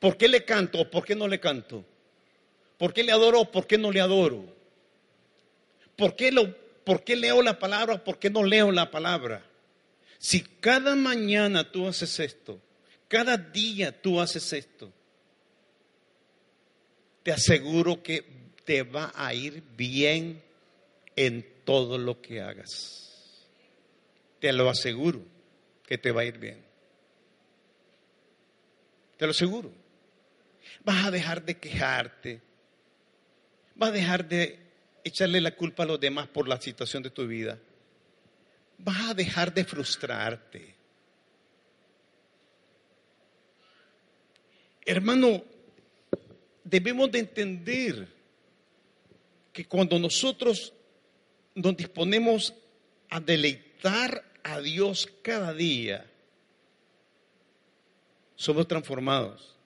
¿Por 0.00 0.16
qué 0.16 0.26
le 0.26 0.45
canto 0.45 0.80
o 0.80 0.90
por 0.90 1.04
qué 1.04 1.14
no 1.14 1.28
le 1.28 1.38
canto? 1.38 1.85
¿Por 2.76 2.92
qué 2.92 3.04
le 3.04 3.12
adoro 3.12 3.42
o 3.42 3.52
por 3.52 3.68
qué 3.68 3.78
no 3.78 3.92
le 3.92 4.00
adoro? 4.00 4.52
¿Por 5.95 6.16
qué, 6.16 6.33
lo, 6.33 6.52
¿Por 6.83 7.04
qué 7.04 7.14
leo 7.14 7.40
la 7.40 7.61
palabra 7.61 7.95
o 7.95 8.02
por 8.02 8.18
qué 8.18 8.28
no 8.28 8.42
leo 8.42 8.73
la 8.73 8.90
palabra? 8.90 9.47
Si 10.18 10.40
cada 10.40 10.97
mañana 10.97 11.71
tú 11.71 11.87
haces 11.87 12.18
esto, 12.18 12.61
cada 13.06 13.37
día 13.37 14.02
tú 14.02 14.21
haces 14.21 14.52
esto, 14.52 14.92
te 17.23 17.30
aseguro 17.30 18.02
que 18.02 18.45
te 18.66 18.82
va 18.82 19.12
a 19.14 19.32
ir 19.32 19.62
bien 19.76 20.42
en 21.14 21.46
todo 21.64 21.96
lo 21.96 22.20
que 22.20 22.42
hagas. 22.42 23.46
Te 24.40 24.52
lo 24.52 24.68
aseguro 24.68 25.23
que 25.87 25.96
te 25.96 26.11
va 26.11 26.23
a 26.23 26.25
ir 26.25 26.38
bien. 26.38 26.62
Te 29.16 29.25
lo 29.25 29.30
aseguro. 29.30 29.73
Vas 30.85 31.06
a 31.06 31.11
dejar 31.11 31.44
de 31.44 31.56
quejarte. 31.56 32.42
Vas 33.76 33.90
a 33.90 33.92
dejar 33.92 34.28
de 34.28 34.58
echarle 35.04 35.40
la 35.40 35.52
culpa 35.52 35.85
a 35.85 35.87
los 35.87 36.00
demás 36.00 36.26
por 36.26 36.49
la 36.49 36.61
situación 36.61 37.04
de 37.04 37.11
tu 37.11 37.26
vida. 37.26 37.58
Vas 38.78 39.11
a 39.11 39.14
dejar 39.14 39.54
de 39.54 39.64
frustrarte. 39.64 40.75
Hermano, 44.85 45.44
debemos 46.64 47.11
de 47.12 47.20
entender 47.20 48.15
que 49.56 49.64
cuando 49.64 49.98
nosotros 49.98 50.75
nos 51.54 51.75
disponemos 51.75 52.52
a 53.08 53.20
deleitar 53.20 54.22
a 54.42 54.60
Dios 54.60 55.08
cada 55.22 55.54
día, 55.54 56.04
somos 58.34 58.68
transformados. 58.68 59.56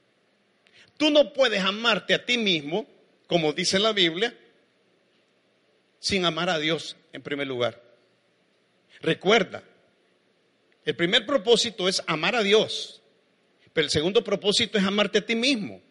Tú 0.97 1.11
no 1.11 1.33
puedes 1.33 1.61
amarte 1.61 2.15
a 2.15 2.25
ti 2.25 2.39
mismo, 2.39 2.87
como 3.27 3.53
dice 3.53 3.81
la 3.81 3.93
Biblia, 3.93 4.33
sin 5.99 6.25
amar 6.25 6.51
a 6.51 6.61
Dios 6.61 6.97
en 7.13 7.23
primer 7.23 7.49
lugar. 7.49 7.83
Recuerda, 9.01 9.65
el 10.85 10.95
primer 10.95 11.27
propósito 11.27 11.89
es 11.89 12.01
amar 12.07 12.37
a 12.37 12.45
Dios, 12.45 13.03
pero 13.73 13.87
el 13.87 13.91
segundo 13.91 14.23
propósito 14.23 14.79
es 14.79 14.85
amarte 14.85 15.19
a 15.19 15.27
ti 15.27 15.35
mismo. 15.35 15.83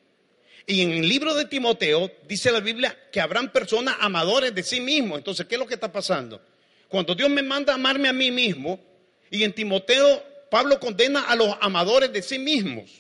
Y 0.70 0.84
en 0.84 0.92
el 0.92 1.10
libro 1.10 1.34
de 1.34 1.46
Timoteo 1.46 2.12
dice 2.28 2.52
la 2.52 2.60
Biblia 2.60 2.96
que 3.12 3.20
habrán 3.20 3.52
personas 3.52 3.96
amadores 4.02 4.54
de 4.54 4.62
sí 4.62 4.80
mismos. 4.80 5.18
Entonces, 5.18 5.48
¿qué 5.48 5.56
es 5.56 5.60
lo 5.60 5.66
que 5.66 5.74
está 5.74 5.92
pasando? 5.92 6.40
Cuando 6.88 7.16
Dios 7.16 7.28
me 7.28 7.42
manda 7.42 7.74
a 7.74 7.76
amarme 7.76 8.08
a 8.08 8.14
mí 8.14 8.30
mismo, 8.30 8.80
y 9.32 9.44
en 9.44 9.52
Timoteo 9.52 10.24
Pablo 10.52 10.80
condena 10.80 11.22
a 11.22 11.36
los 11.36 11.56
amadores 11.60 12.14
de 12.14 12.22
sí 12.22 12.38
mismos. 12.38 12.92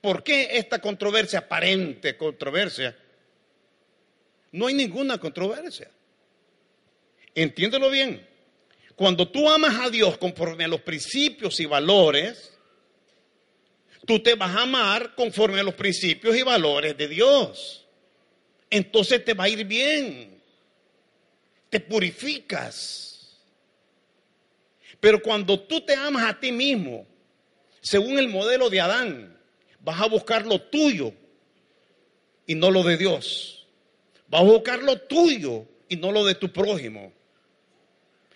¿Por 0.00 0.22
qué 0.22 0.50
esta 0.52 0.78
controversia, 0.78 1.40
aparente 1.40 2.16
controversia? 2.16 2.96
No 4.52 4.68
hay 4.68 4.74
ninguna 4.74 5.18
controversia. 5.18 5.90
Entiéndelo 7.34 7.90
bien. 7.90 8.24
Cuando 8.94 9.26
tú 9.26 9.50
amas 9.50 9.84
a 9.84 9.90
Dios 9.90 10.16
conforme 10.16 10.62
a 10.62 10.68
los 10.68 10.82
principios 10.82 11.58
y 11.58 11.66
valores, 11.66 12.56
tú 14.06 14.20
te 14.20 14.34
vas 14.34 14.54
a 14.56 14.62
amar 14.62 15.14
conforme 15.14 15.60
a 15.60 15.62
los 15.62 15.74
principios 15.74 16.36
y 16.36 16.42
valores 16.42 16.96
de 16.96 17.08
Dios. 17.08 17.86
Entonces 18.68 19.24
te 19.24 19.34
va 19.34 19.44
a 19.44 19.48
ir 19.48 19.64
bien. 19.64 20.40
Te 21.68 21.80
purificas 21.80 23.10
pero 25.00 25.22
cuando 25.22 25.58
tú 25.58 25.80
te 25.80 25.94
amas 25.94 26.28
a 26.28 26.38
ti 26.38 26.52
mismo, 26.52 27.06
según 27.80 28.18
el 28.18 28.28
modelo 28.28 28.68
de 28.68 28.80
Adán, 28.80 29.38
vas 29.80 30.00
a 30.00 30.06
buscar 30.06 30.46
lo 30.46 30.60
tuyo 30.60 31.12
y 32.46 32.54
no 32.54 32.70
lo 32.70 32.82
de 32.82 32.98
Dios. 32.98 33.66
Vas 34.28 34.42
a 34.42 34.44
buscar 34.44 34.82
lo 34.82 34.98
tuyo 35.00 35.64
y 35.88 35.96
no 35.96 36.12
lo 36.12 36.24
de 36.24 36.34
tu 36.34 36.52
prójimo. 36.52 37.12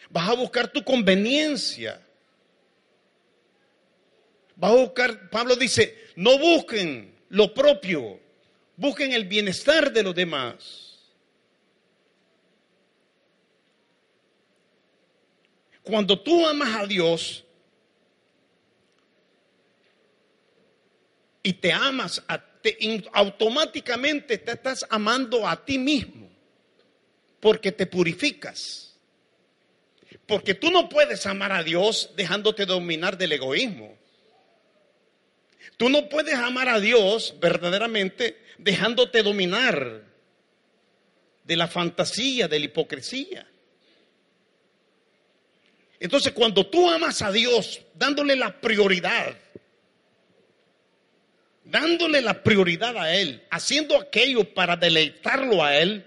Vas 0.09 0.31
a 0.31 0.35
buscar 0.35 0.69
tu 0.69 0.83
conveniencia. 0.83 2.01
Vas 4.57 4.71
a 4.71 4.75
buscar, 4.75 5.31
Pablo 5.31 5.57
dice, 5.57 6.11
no 6.17 6.39
busquen 6.39 7.15
lo 7.31 7.53
propio, 7.53 8.21
busquen 8.77 9.13
el 9.13 9.25
bienestar 9.25 9.93
de 9.93 10.03
los 10.03 10.15
demás. 10.15 10.85
Cuando 15.83 16.19
tú 16.19 16.47
amas 16.47 16.77
a 16.77 16.87
Dios 16.87 17.45
y 21.43 21.53
te 21.53 21.73
amas, 21.73 22.23
automáticamente 23.13 24.39
te 24.39 24.53
estás 24.53 24.87
amando 24.89 25.47
a 25.47 25.63
ti 25.63 25.79
mismo, 25.79 26.31
porque 27.41 27.71
te 27.71 27.87
purificas. 27.87 28.97
Porque 30.27 30.55
tú 30.55 30.71
no 30.71 30.89
puedes 30.89 31.27
amar 31.27 31.53
a 31.53 31.63
Dios 31.63 32.13
dejándote 32.17 32.65
dominar 32.65 33.19
del 33.19 33.33
egoísmo. 33.33 34.04
Tú 35.77 35.89
no 35.89 36.09
puedes 36.09 36.35
amar 36.35 36.69
a 36.69 36.81
Dios 36.81 37.35
verdaderamente 37.41 38.39
dejándote 38.59 39.23
dominar 39.23 40.03
de 41.45 41.57
la 41.57 41.69
fantasía, 41.69 42.49
de 42.49 42.59
la 42.59 42.65
hipocresía. 42.65 43.47
Entonces, 46.01 46.33
cuando 46.33 46.67
tú 46.67 46.89
amas 46.91 47.23
a 47.23 47.33
Dios, 47.33 47.81
dándole 47.95 48.37
la 48.37 48.61
prioridad, 48.61 49.37
dándole 51.65 52.21
la 52.21 52.43
prioridad 52.43 52.97
a 52.97 53.15
Él, 53.15 53.43
haciendo 53.51 53.97
aquello 53.97 54.53
para 54.53 54.77
deleitarlo 54.77 55.65
a 55.65 55.77
Él, 55.77 56.05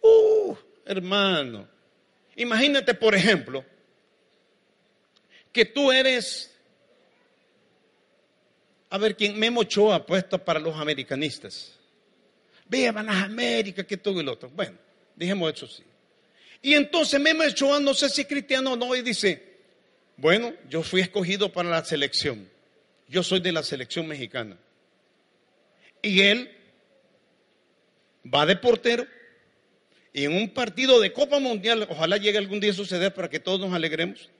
uh, 0.00 0.56
hermano, 0.86 1.68
imagínate, 2.36 2.94
por 2.94 3.14
ejemplo, 3.14 3.64
que 5.52 5.64
tú 5.64 5.92
eres, 5.92 6.53
a 8.94 8.98
ver, 8.98 9.16
¿quién 9.16 9.36
Memo 9.36 9.62
Ochoa 9.62 10.06
puesto 10.06 10.38
para 10.38 10.60
los 10.60 10.76
americanistas. 10.76 11.72
Vean 12.68 12.94
las 13.04 13.24
Américas, 13.24 13.84
que 13.84 13.96
todo 13.96 14.20
el 14.20 14.28
otro. 14.28 14.48
Bueno, 14.50 14.78
dijimos 15.16 15.52
eso 15.52 15.66
sí. 15.66 15.82
Y 16.62 16.74
entonces 16.74 17.18
Memo 17.18 17.42
Ochoa, 17.42 17.80
no 17.80 17.92
sé 17.92 18.08
si 18.08 18.20
es 18.20 18.28
cristiano 18.28 18.74
o 18.74 18.76
no, 18.76 18.94
y 18.94 19.02
dice, 19.02 19.56
bueno, 20.16 20.54
yo 20.70 20.84
fui 20.84 21.00
escogido 21.00 21.50
para 21.52 21.70
la 21.70 21.84
selección. 21.84 22.48
Yo 23.08 23.24
soy 23.24 23.40
de 23.40 23.50
la 23.50 23.64
selección 23.64 24.06
mexicana. 24.06 24.56
Y 26.00 26.20
él 26.20 26.56
va 28.32 28.46
de 28.46 28.54
portero 28.54 29.08
y 30.12 30.22
en 30.22 30.36
un 30.36 30.50
partido 30.50 31.00
de 31.00 31.12
Copa 31.12 31.40
Mundial, 31.40 31.84
ojalá 31.90 32.16
llegue 32.16 32.38
algún 32.38 32.60
día 32.60 32.70
a 32.70 32.74
suceder 32.74 33.12
para 33.12 33.28
que 33.28 33.40
todos 33.40 33.58
nos 33.58 33.74
alegremos. 33.74 34.30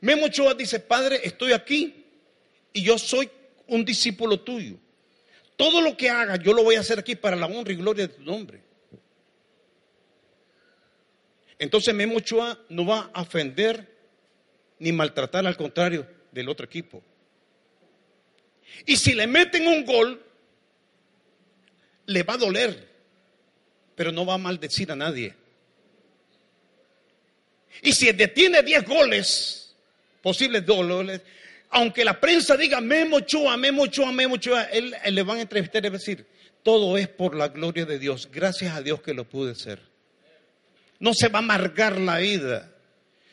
Memo 0.00 0.24
Ochoa 0.24 0.54
dice, 0.54 0.80
Padre, 0.80 1.20
estoy 1.24 1.52
aquí 1.52 1.99
y 2.72 2.82
yo 2.82 2.98
soy 2.98 3.30
un 3.66 3.84
discípulo 3.84 4.40
tuyo. 4.40 4.76
Todo 5.56 5.80
lo 5.80 5.96
que 5.96 6.08
haga, 6.08 6.36
yo 6.36 6.52
lo 6.52 6.62
voy 6.62 6.76
a 6.76 6.80
hacer 6.80 6.98
aquí 6.98 7.14
para 7.14 7.36
la 7.36 7.46
honra 7.46 7.72
y 7.72 7.76
gloria 7.76 8.06
de 8.06 8.14
tu 8.14 8.22
nombre. 8.22 8.62
Entonces 11.58 11.94
Memo 11.94 12.16
Ochoa 12.16 12.58
no 12.70 12.86
va 12.86 13.10
a 13.12 13.22
ofender 13.22 13.86
ni 14.78 14.92
maltratar 14.92 15.46
al 15.46 15.56
contrario 15.56 16.06
del 16.32 16.48
otro 16.48 16.64
equipo. 16.64 17.02
Y 18.86 18.96
si 18.96 19.12
le 19.12 19.26
meten 19.26 19.66
un 19.66 19.84
gol, 19.84 20.24
le 22.06 22.22
va 22.22 22.34
a 22.34 22.38
doler, 22.38 22.88
pero 23.94 24.10
no 24.10 24.24
va 24.24 24.34
a 24.34 24.38
maldecir 24.38 24.90
a 24.90 24.96
nadie. 24.96 25.34
Y 27.82 27.92
si 27.92 28.10
detiene 28.12 28.62
10 28.62 28.84
goles, 28.86 29.76
posibles 30.22 30.64
dolores, 30.64 31.20
aunque 31.70 32.04
la 32.04 32.20
prensa 32.20 32.56
diga 32.56 32.80
Memo 32.80 33.16
Ochoa, 33.16 33.56
Memo 33.56 33.82
Ochoa, 33.82 34.12
Memo 34.12 34.34
Ochoa, 34.34 34.64
él, 34.64 34.94
le 35.04 35.22
van 35.22 35.38
a 35.38 35.42
entrevistar 35.42 35.84
y 35.84 35.90
decir, 35.90 36.26
todo 36.62 36.98
es 36.98 37.08
por 37.08 37.34
la 37.34 37.48
gloria 37.48 37.86
de 37.86 37.98
Dios, 37.98 38.28
gracias 38.30 38.74
a 38.74 38.82
Dios 38.82 39.00
que 39.00 39.14
lo 39.14 39.24
pude 39.24 39.52
hacer 39.52 39.90
no 41.00 41.14
se 41.14 41.28
va 41.28 41.40
a 41.40 41.42
amargar 41.42 41.98
la 41.98 42.18
vida. 42.18 42.70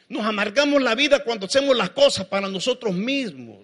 Nos 0.09 0.25
amargamos 0.25 0.81
la 0.81 0.95
vida 0.95 1.23
cuando 1.23 1.45
hacemos 1.45 1.75
las 1.77 1.91
cosas 1.91 2.25
para 2.25 2.47
nosotros 2.47 2.95
mismos. 2.95 3.59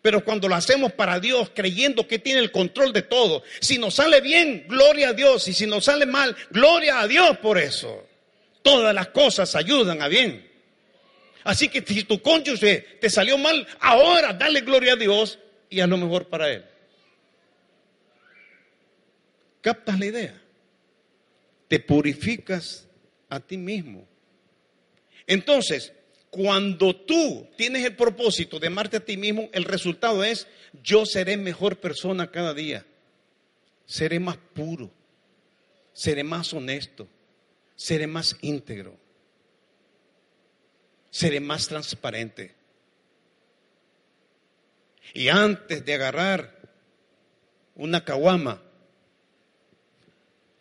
Pero 0.00 0.24
cuando 0.24 0.48
lo 0.48 0.54
hacemos 0.54 0.92
para 0.92 1.18
Dios, 1.18 1.50
creyendo 1.52 2.06
que 2.06 2.20
tiene 2.20 2.38
el 2.38 2.52
control 2.52 2.92
de 2.92 3.02
todo, 3.02 3.42
si 3.60 3.78
nos 3.78 3.94
sale 3.94 4.20
bien, 4.20 4.64
gloria 4.68 5.08
a 5.08 5.12
Dios. 5.12 5.48
Y 5.48 5.52
si 5.52 5.66
nos 5.66 5.84
sale 5.84 6.06
mal, 6.06 6.36
gloria 6.50 7.00
a 7.00 7.08
Dios 7.08 7.36
por 7.38 7.58
eso. 7.58 8.06
Todas 8.62 8.94
las 8.94 9.08
cosas 9.08 9.56
ayudan 9.56 10.00
a 10.00 10.08
bien. 10.08 10.47
Así 11.48 11.70
que 11.70 11.80
si 11.80 12.04
tu 12.04 12.20
cónyuge 12.20 12.98
te 13.00 13.08
salió 13.08 13.38
mal, 13.38 13.66
ahora 13.80 14.34
dale 14.34 14.60
gloria 14.60 14.92
a 14.92 14.96
Dios 14.96 15.38
y 15.70 15.80
a 15.80 15.86
lo 15.86 15.96
mejor 15.96 16.28
para 16.28 16.52
él. 16.52 16.62
¿Captas 19.62 19.98
la 19.98 20.04
idea? 20.04 20.42
Te 21.66 21.80
purificas 21.80 22.86
a 23.30 23.40
ti 23.40 23.56
mismo. 23.56 24.06
Entonces, 25.26 25.94
cuando 26.28 26.94
tú 26.94 27.48
tienes 27.56 27.82
el 27.82 27.96
propósito 27.96 28.58
de 28.60 28.66
amarte 28.66 28.98
a 28.98 29.04
ti 29.06 29.16
mismo, 29.16 29.48
el 29.54 29.64
resultado 29.64 30.24
es, 30.24 30.46
yo 30.84 31.06
seré 31.06 31.38
mejor 31.38 31.78
persona 31.78 32.30
cada 32.30 32.52
día. 32.52 32.84
Seré 33.86 34.20
más 34.20 34.36
puro. 34.36 34.90
Seré 35.94 36.24
más 36.24 36.52
honesto. 36.52 37.08
Seré 37.74 38.06
más 38.06 38.36
íntegro. 38.42 39.07
Seré 41.10 41.40
más 41.40 41.68
transparente. 41.68 42.54
Y 45.14 45.28
antes 45.28 45.84
de 45.84 45.94
agarrar 45.94 46.58
una 47.74 48.04
caguama, 48.04 48.62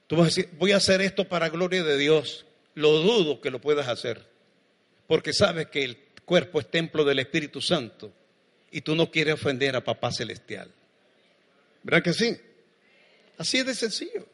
tú 0.07 0.15
vas 0.15 0.23
a 0.23 0.27
decir, 0.27 0.49
voy 0.57 0.71
a 0.71 0.77
hacer 0.77 1.01
esto 1.01 1.27
para 1.27 1.49
gloria 1.49 1.83
de 1.83 1.97
Dios. 1.97 2.45
Lo 2.75 2.99
dudo 2.99 3.41
que 3.41 3.51
lo 3.51 3.59
puedas 3.59 3.87
hacer 3.87 4.37
porque 5.07 5.33
sabes 5.33 5.67
que 5.67 5.83
el 5.83 5.97
cuerpo 6.25 6.59
es 6.59 6.69
templo 6.69 7.05
del 7.05 7.19
Espíritu 7.19 7.61
Santo 7.61 8.13
y 8.69 8.81
tú 8.81 8.93
no 8.95 9.09
quieres 9.09 9.35
ofender 9.35 9.75
a 9.75 9.83
Papá 9.83 10.11
Celestial. 10.11 10.69
¿Verdad 11.81 12.03
que 12.03 12.13
sí? 12.13 12.37
Así 13.37 13.57
es 13.57 13.65
de 13.65 13.73
sencillo. 13.75 14.27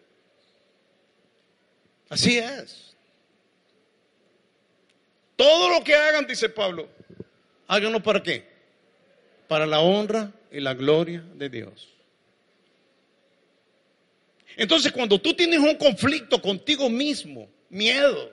Así 2.10 2.38
es. 2.40 2.93
Todo 5.36 5.70
lo 5.70 5.84
que 5.84 5.96
hagan, 5.96 6.28
dice 6.28 6.50
Pablo, 6.50 6.88
háganlo 7.68 8.02
para 8.02 8.22
qué? 8.22 8.46
Para 9.48 9.66
la 9.66 9.80
honra 9.80 10.32
y 10.52 10.60
la 10.60 10.74
gloria 10.74 11.24
de 11.34 11.50
Dios. 11.50 11.90
Entonces, 14.56 14.92
cuando 14.92 15.20
tú 15.20 15.34
tienes 15.34 15.60
un 15.60 15.76
conflicto 15.76 16.40
contigo 16.42 16.90
mismo, 16.90 17.50
miedo, 17.70 18.32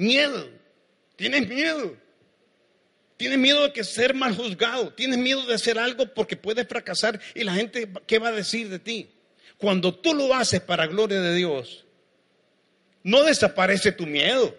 Miedo. 0.00 0.48
Tienes 1.16 1.46
miedo. 1.46 1.94
Tienes 3.18 3.38
miedo 3.38 3.68
de 3.68 3.84
ser 3.84 4.14
mal 4.14 4.34
juzgado. 4.34 4.92
Tienes 4.94 5.18
miedo 5.18 5.44
de 5.44 5.54
hacer 5.54 5.78
algo 5.78 6.06
porque 6.14 6.36
puedes 6.36 6.66
fracasar 6.66 7.20
y 7.34 7.44
la 7.44 7.52
gente, 7.52 7.86
¿qué 8.06 8.18
va 8.18 8.28
a 8.28 8.32
decir 8.32 8.70
de 8.70 8.78
ti? 8.78 9.10
Cuando 9.58 9.94
tú 9.94 10.14
lo 10.14 10.34
haces 10.34 10.60
para 10.60 10.86
gloria 10.86 11.20
de 11.20 11.34
Dios, 11.34 11.84
no 13.02 13.22
desaparece 13.24 13.92
tu 13.92 14.06
miedo. 14.06 14.56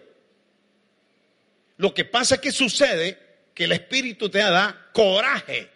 Lo 1.82 1.92
que 1.92 2.04
pasa 2.04 2.36
es 2.36 2.40
que 2.40 2.52
sucede 2.52 3.18
que 3.52 3.64
el 3.64 3.72
Espíritu 3.72 4.28
te 4.28 4.38
da 4.38 4.90
coraje, 4.92 5.68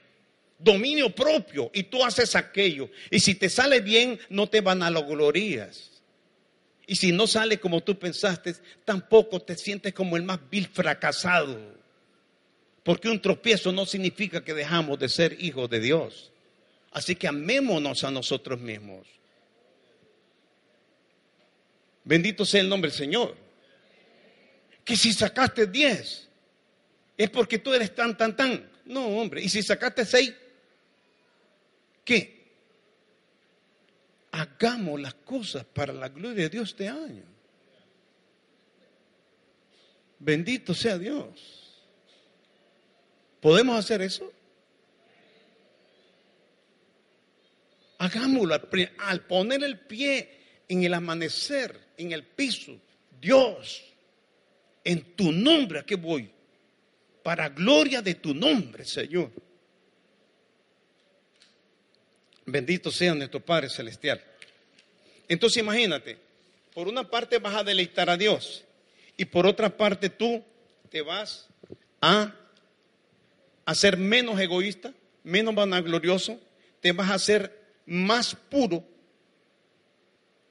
dominio 0.57 1.13
propio, 1.13 1.69
y 1.75 1.83
tú 1.83 2.05
haces 2.05 2.37
aquello. 2.37 2.89
Y 3.11 3.19
si 3.19 3.35
te 3.35 3.49
sale 3.49 3.81
bien, 3.81 4.17
no 4.29 4.49
te 4.49 4.61
van 4.61 4.85
a 4.85 4.91
las 4.91 5.05
glorías. 5.05 5.91
Y 6.87 6.95
si 6.95 7.11
no 7.11 7.27
sale 7.27 7.59
como 7.59 7.83
tú 7.83 7.99
pensaste, 7.99 8.55
tampoco 8.85 9.43
te 9.43 9.57
sientes 9.57 9.93
como 9.95 10.17
el 10.17 10.23
más 10.23 10.39
vil 10.49 10.69
fracasado. 10.69 11.59
Porque 12.85 13.09
un 13.09 13.21
tropiezo 13.21 13.73
no 13.73 13.85
significa 13.85 14.45
que 14.45 14.55
dejamos 14.55 15.01
de 15.01 15.09
ser 15.09 15.37
hijos 15.41 15.69
de 15.69 15.81
Dios. 15.81 16.31
Así 16.93 17.17
que 17.17 17.27
amémonos 17.27 18.05
a 18.05 18.13
nosotros 18.13 18.61
mismos. 18.61 19.09
Bendito 22.05 22.45
sea 22.45 22.61
el 22.61 22.69
nombre 22.69 22.93
del 22.93 22.97
Señor. 22.97 23.46
Que 24.87 24.97
si 24.97 25.13
sacaste 25.13 25.67
10, 25.67 26.29
es 27.19 27.31
porque 27.31 27.59
tú 27.59 27.75
eres 27.75 27.95
tan, 27.95 28.17
tan, 28.17 28.35
tan. 28.35 28.71
No, 28.87 29.07
hombre. 29.09 29.43
Y 29.43 29.51
si 29.51 29.63
sacaste 29.63 30.07
6, 30.07 30.33
¿qué? 32.05 32.37
hagamos 34.37 35.01
las 35.01 35.15
cosas 35.15 35.65
para 35.65 35.93
la 35.93 36.09
gloria 36.09 36.45
de 36.45 36.51
Dios 36.51 36.71
este 36.71 36.89
año. 36.89 37.23
Bendito 40.19 40.75
sea 40.75 40.99
Dios. 40.99 41.85
¿Podemos 43.41 43.79
hacer 43.79 44.03
eso? 44.03 44.31
Hagámoslo 47.99 48.55
al 48.99 49.21
poner 49.23 49.65
el 49.65 49.81
pie 49.81 50.29
en 50.69 50.85
el 50.85 50.93
amanecer, 50.93 51.79
en 51.97 52.13
el 52.13 52.25
piso. 52.25 52.79
Dios, 53.19 53.83
en 54.87 55.03
tu 55.17 55.33
nombre, 55.33 55.81
¿a 55.81 55.83
qué 55.83 55.97
voy? 55.97 56.31
Para 57.25 57.49
gloria 57.49 58.01
de 58.01 58.15
tu 58.15 58.33
nombre, 58.33 58.85
Señor. 58.85 59.33
Bendito 62.45 62.93
sea 62.93 63.13
nuestro 63.13 63.45
Padre 63.45 63.69
Celestial. 63.69 64.23
Entonces 65.27 65.61
imagínate, 65.61 66.17
por 66.73 66.87
una 66.87 67.11
parte 67.11 67.39
vas 67.39 67.57
a 67.57 67.65
deleitar 67.65 68.09
a 68.09 68.17
Dios 68.17 68.65
y 69.17 69.25
por 69.25 69.45
otra 69.45 69.77
parte 69.77 70.09
tú 70.09 70.45
te 70.89 71.03
vas 71.03 71.49
a 72.01 72.33
hacer 73.65 73.97
menos 73.97 74.39
egoísta, 74.39 74.95
menos 75.25 75.53
vanaglorioso, 75.53 76.39
te 76.81 76.93
vas 76.93 77.11
a 77.11 77.15
hacer 77.15 77.61
más 77.87 78.37
puro 78.37 78.85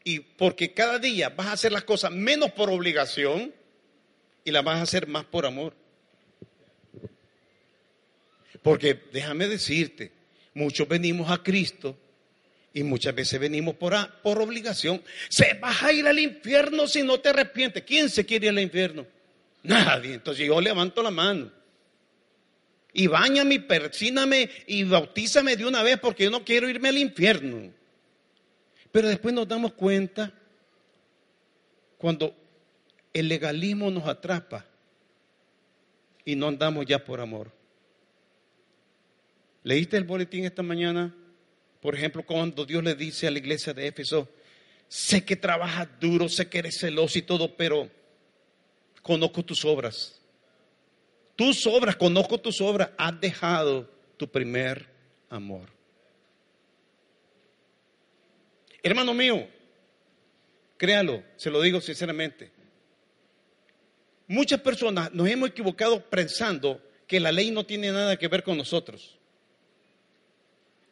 y 0.04 0.20
porque 0.20 0.74
cada 0.74 1.00
día 1.00 1.30
vas 1.30 1.48
a 1.48 1.54
hacer 1.54 1.72
las 1.72 1.86
cosas 1.86 2.12
menos 2.12 2.52
por 2.52 2.70
obligación 2.70 3.54
y 4.46 4.52
las 4.52 4.64
vas 4.64 4.78
a 4.78 4.84
hacer 4.84 5.08
más 5.08 5.26
por 5.26 5.46
amor. 5.46 5.76
Porque 8.62 8.98
déjame 9.12 9.48
decirte, 9.48 10.16
Muchos 10.56 10.88
venimos 10.88 11.30
a 11.30 11.44
Cristo 11.44 11.98
y 12.74 12.82
muchas 12.84 13.14
veces 13.14 13.38
venimos 13.40 13.76
por, 13.76 13.94
por 14.22 14.42
obligación. 14.42 15.04
Se 15.28 15.54
vas 15.56 15.84
a 15.84 15.92
ir 15.92 16.08
al 16.08 16.18
infierno 16.18 16.88
si 16.88 17.04
no 17.04 17.20
te 17.20 17.30
arrepientes. 17.30 17.84
¿Quién 17.84 18.10
se 18.10 18.26
quiere 18.26 18.46
ir 18.46 18.52
al 18.52 18.60
infierno? 18.60 19.06
Nadie. 19.64 20.14
Entonces 20.14 20.48
yo 20.48 20.60
levanto 20.62 21.04
la 21.04 21.12
mano. 21.12 21.52
Y 22.94 23.08
bañame, 23.08 23.60
persíname 23.60 24.50
y 24.66 24.86
bautízame 24.86 25.58
de 25.58 25.66
una 25.66 25.84
vez 25.84 26.00
porque 26.00 26.24
yo 26.24 26.32
no 26.32 26.46
quiero 26.46 26.70
irme 26.70 26.88
al 26.88 26.98
infierno. 26.98 27.74
Pero 28.94 29.10
después 29.10 29.34
nos 29.36 29.46
damos 29.46 29.74
cuenta 29.74 30.34
cuando 31.98 32.34
el 33.16 33.30
legalismo 33.30 33.90
nos 33.90 34.06
atrapa 34.10 34.66
y 36.26 36.36
no 36.36 36.50
andamos 36.50 36.86
ya 36.86 37.06
por 37.06 37.22
amor. 37.22 37.50
¿Leíste 39.64 39.96
el 39.96 40.04
boletín 40.04 40.44
esta 40.44 40.62
mañana? 40.62 41.16
Por 41.80 41.96
ejemplo, 41.96 42.26
cuando 42.26 42.66
Dios 42.66 42.84
le 42.84 42.94
dice 42.94 43.26
a 43.26 43.32
la 43.32 43.40
iglesia 43.40 43.74
de 43.74 43.88
Éfeso, 43.88 44.28
sé 44.90 45.24
que 45.24 45.38
trabajas 45.38 45.88
duro, 45.98 46.28
sé 46.28 46.50
que 46.50 46.58
eres 46.60 46.78
celoso 46.78 47.18
y 47.18 47.22
todo, 47.22 47.56
pero 47.56 47.90
conozco 49.02 49.46
tus 49.46 49.64
obras. 49.64 50.20
Tus 51.38 51.66
obras, 51.68 51.96
conozco 51.96 52.38
tus 52.38 52.60
obras, 52.60 52.90
has 52.98 53.18
dejado 53.22 53.90
tu 54.18 54.30
primer 54.30 54.90
amor. 55.30 55.70
Hermano 58.84 59.14
mío, 59.14 59.48
créalo, 60.76 61.24
se 61.38 61.50
lo 61.50 61.62
digo 61.62 61.80
sinceramente. 61.80 62.55
Muchas 64.28 64.62
personas 64.62 65.14
nos 65.14 65.28
hemos 65.28 65.50
equivocado 65.50 66.02
pensando 66.02 66.82
que 67.08 67.20
la 67.20 67.32
ley 67.32 67.52
no 67.52 67.66
tiene 67.66 67.92
nada 67.92 68.18
que 68.18 68.28
ver 68.28 68.44
con 68.44 68.58
nosotros 68.58 69.16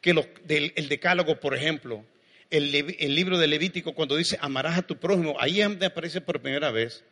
que 0.04 0.70
el 0.76 0.88
decálogo, 0.90 1.40
por 1.40 1.54
ejemplo, 1.54 2.04
el, 2.50 2.70
libro 3.14 3.38
de 3.38 3.46
Levítico, 3.46 3.94
cuando 3.94 4.16
dice 4.16 4.36
amarás 4.38 4.76
a 4.76 4.82
tu 4.82 4.98
prójimo, 4.98 5.34
ahí 5.40 5.62
aparece 5.62 6.20
por 6.20 6.42
primera 6.42 6.70
vez. 6.70 7.02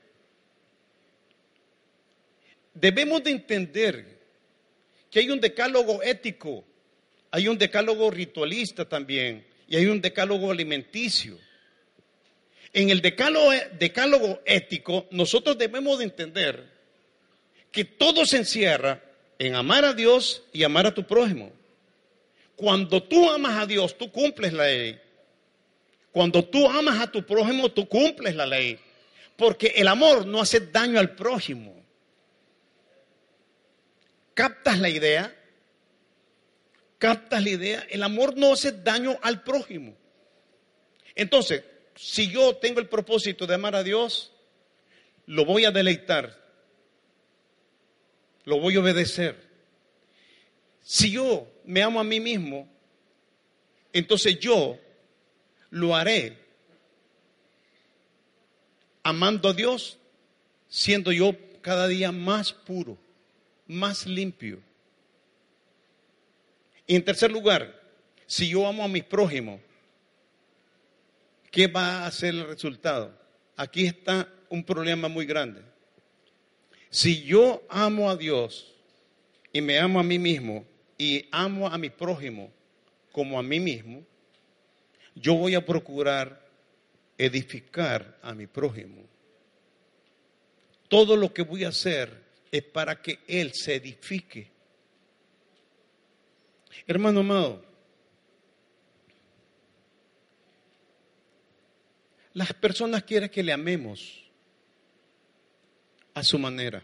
Debemos 2.75 3.25
de 3.25 3.31
entender 3.31 4.19
que 5.11 5.21
hay 5.21 5.31
un 5.31 5.41
decálogo 5.41 6.03
ético, 6.03 6.67
hay 7.31 7.49
un 7.49 7.57
decálogo 7.57 8.11
ritualista 8.11 8.87
también, 8.87 9.47
y 9.67 9.77
hay 9.77 9.87
un 9.87 10.03
decálogo 10.03 10.51
alimenticio. 10.51 11.39
En 12.73 12.91
el 12.91 13.01
decálogo, 13.03 14.41
ético, 14.45 15.07
nosotros 15.11 15.59
debemos 15.59 15.99
de 15.99 16.05
entender 16.05 16.71
que 17.71 17.85
todo 17.85 18.25
se 18.25 18.39
encierra 18.39 19.03
en 19.39 19.55
amar 19.55 19.85
a 19.85 19.93
Dios 19.93 20.43
y 20.53 20.63
amar 20.63 20.87
a 20.87 20.95
tu 20.95 21.05
prójimo. 21.05 21.53
Cuando 22.57 23.03
tú 23.03 23.31
amas 23.31 23.59
a 23.59 23.67
Dios, 23.67 23.97
tú 23.97 24.11
cumples 24.11 24.53
la 24.53 24.67
ley. 24.67 25.01
Cuando 26.13 26.45
tú 26.45 26.69
amas 26.69 27.01
a 27.01 27.11
tu 27.11 27.25
prójimo, 27.25 27.71
tú 27.71 27.89
cumples 27.89 28.35
la 28.35 28.47
ley. 28.47 28.79
Porque 29.37 29.69
el 29.77 29.89
amor 29.89 30.27
no 30.27 30.41
hace 30.41 30.61
daño 30.61 30.99
al 30.99 31.15
prójimo. 31.15 31.75
¿Captas 34.35 34.79
la 34.79 34.89
idea? 34.89 35.35
captas 37.03 37.43
la 37.43 37.51
idea, 37.51 37.85
el 37.91 38.05
amor 38.05 38.37
no 38.37 38.53
hace 38.53 38.71
daño 38.71 39.19
al 39.23 39.43
prójimo. 39.43 39.93
Entonces, 41.17 41.65
si 42.03 42.29
yo 42.29 42.57
tengo 42.57 42.81
el 42.81 42.89
propósito 42.89 43.47
de 43.47 43.55
amar 43.55 43.77
a 43.77 43.85
Dios, 43.85 44.33
lo 45.27 45.45
voy 45.45 45.67
a 45.67 45.71
deleitar, 45.71 46.37
lo 48.45 48.59
voy 48.59 48.75
a 48.75 48.81
obedecer. 48.81 49.37
Si 50.83 51.13
yo 51.13 51.47
me 51.65 51.81
amo 51.81 52.01
a 52.01 52.05
mí 52.05 52.19
mismo, 52.19 52.69
entonces 53.93 54.41
yo 54.41 54.81
lo 55.71 55.95
haré 55.95 56.37
amando 59.05 59.51
a 59.51 59.53
Dios, 59.53 59.97
siendo 60.69 61.13
yo 61.13 61.37
cada 61.61 61.87
día 61.87 62.11
más 62.11 62.53
puro, 62.53 62.99
más 63.69 64.07
limpio. 64.07 64.61
Y 66.85 66.97
en 66.97 67.05
tercer 67.05 67.31
lugar, 67.31 67.81
si 68.27 68.49
yo 68.49 68.67
amo 68.67 68.83
a 68.83 68.89
mis 68.89 69.05
prójimos, 69.05 69.61
¿qué 71.53 71.69
va 71.69 72.05
a 72.05 72.11
ser 72.11 72.35
el 72.35 72.49
resultado? 72.49 73.17
Aquí 73.57 73.87
está 73.87 74.29
un 74.49 74.65
problema 74.65 75.07
muy 75.07 75.27
grande. 75.27 75.63
Si 76.91 77.23
yo 77.23 77.63
amo 77.69 78.11
a 78.11 78.17
Dios 78.17 78.75
y 79.53 79.61
me 79.61 79.79
amo 79.79 80.01
a 80.01 80.03
mí 80.03 80.19
mismo 80.19 80.65
y 80.99 81.29
amo 81.31 81.69
a 81.69 81.79
mi 81.79 81.91
prójimo 81.91 82.51
como 83.13 83.39
a 83.39 83.43
mí 83.43 83.61
mismo, 83.61 84.03
yo 85.15 85.35
voy 85.35 85.55
a 85.55 85.65
procurar 85.65 86.43
edificar 87.19 88.19
a 88.23 88.35
mi 88.35 88.47
prójimo. 88.47 89.03
Todo 90.89 91.17
lo 91.17 91.33
que 91.33 91.43
voy 91.43 91.65
a 91.65 91.69
hacer 91.69 92.23
es 92.51 92.63
para 92.63 93.01
que 93.01 93.21
Él 93.27 93.53
se 93.55 93.75
edifique. 93.77 94.51
Hermano 96.87 97.21
amado, 97.21 97.65
las 102.35 102.53
personas 102.55 103.03
quieren 103.05 103.29
que 103.29 103.43
le 103.43 103.53
amemos 103.53 104.25
a 106.15 106.23
su 106.23 106.39
manera. 106.39 106.83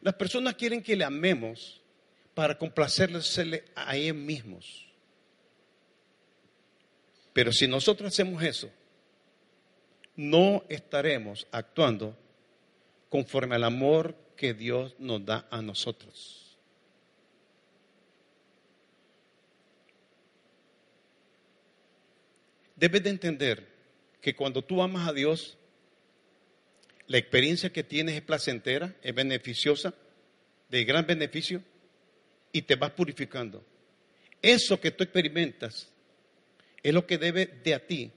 Las 0.00 0.14
personas 0.14 0.54
quieren 0.54 0.82
que 0.82 0.96
le 0.96 1.04
amemos 1.04 1.80
para 2.34 2.56
complacerles 2.56 3.38
a 3.74 3.96
ellos 3.96 4.16
mismos. 4.16 4.86
Pero 7.32 7.52
si 7.52 7.66
nosotros 7.66 8.12
hacemos 8.12 8.42
eso, 8.42 8.70
no 10.16 10.64
estaremos 10.68 11.46
actuando 11.50 12.16
conforme 13.08 13.56
al 13.56 13.64
amor 13.64 14.16
que 14.36 14.54
Dios 14.54 14.94
nos 14.98 15.24
da 15.24 15.46
a 15.50 15.62
nosotros. 15.62 16.47
Debes 22.78 23.02
de 23.02 23.10
entender 23.10 23.66
que 24.20 24.36
cuando 24.36 24.62
tú 24.62 24.80
amas 24.80 25.08
a 25.08 25.12
Dios, 25.12 25.58
la 27.08 27.18
experiencia 27.18 27.72
que 27.72 27.82
tienes 27.82 28.14
es 28.14 28.22
placentera, 28.22 28.94
es 29.02 29.12
beneficiosa, 29.12 29.94
de 30.68 30.84
gran 30.84 31.04
beneficio, 31.04 31.60
y 32.52 32.62
te 32.62 32.76
vas 32.76 32.92
purificando. 32.92 33.64
Eso 34.40 34.80
que 34.80 34.92
tú 34.92 35.02
experimentas 35.02 35.88
es 36.80 36.94
lo 36.94 37.04
que 37.04 37.18
debe 37.18 37.46
de 37.46 37.74
a 37.74 37.84
ti 37.84 38.12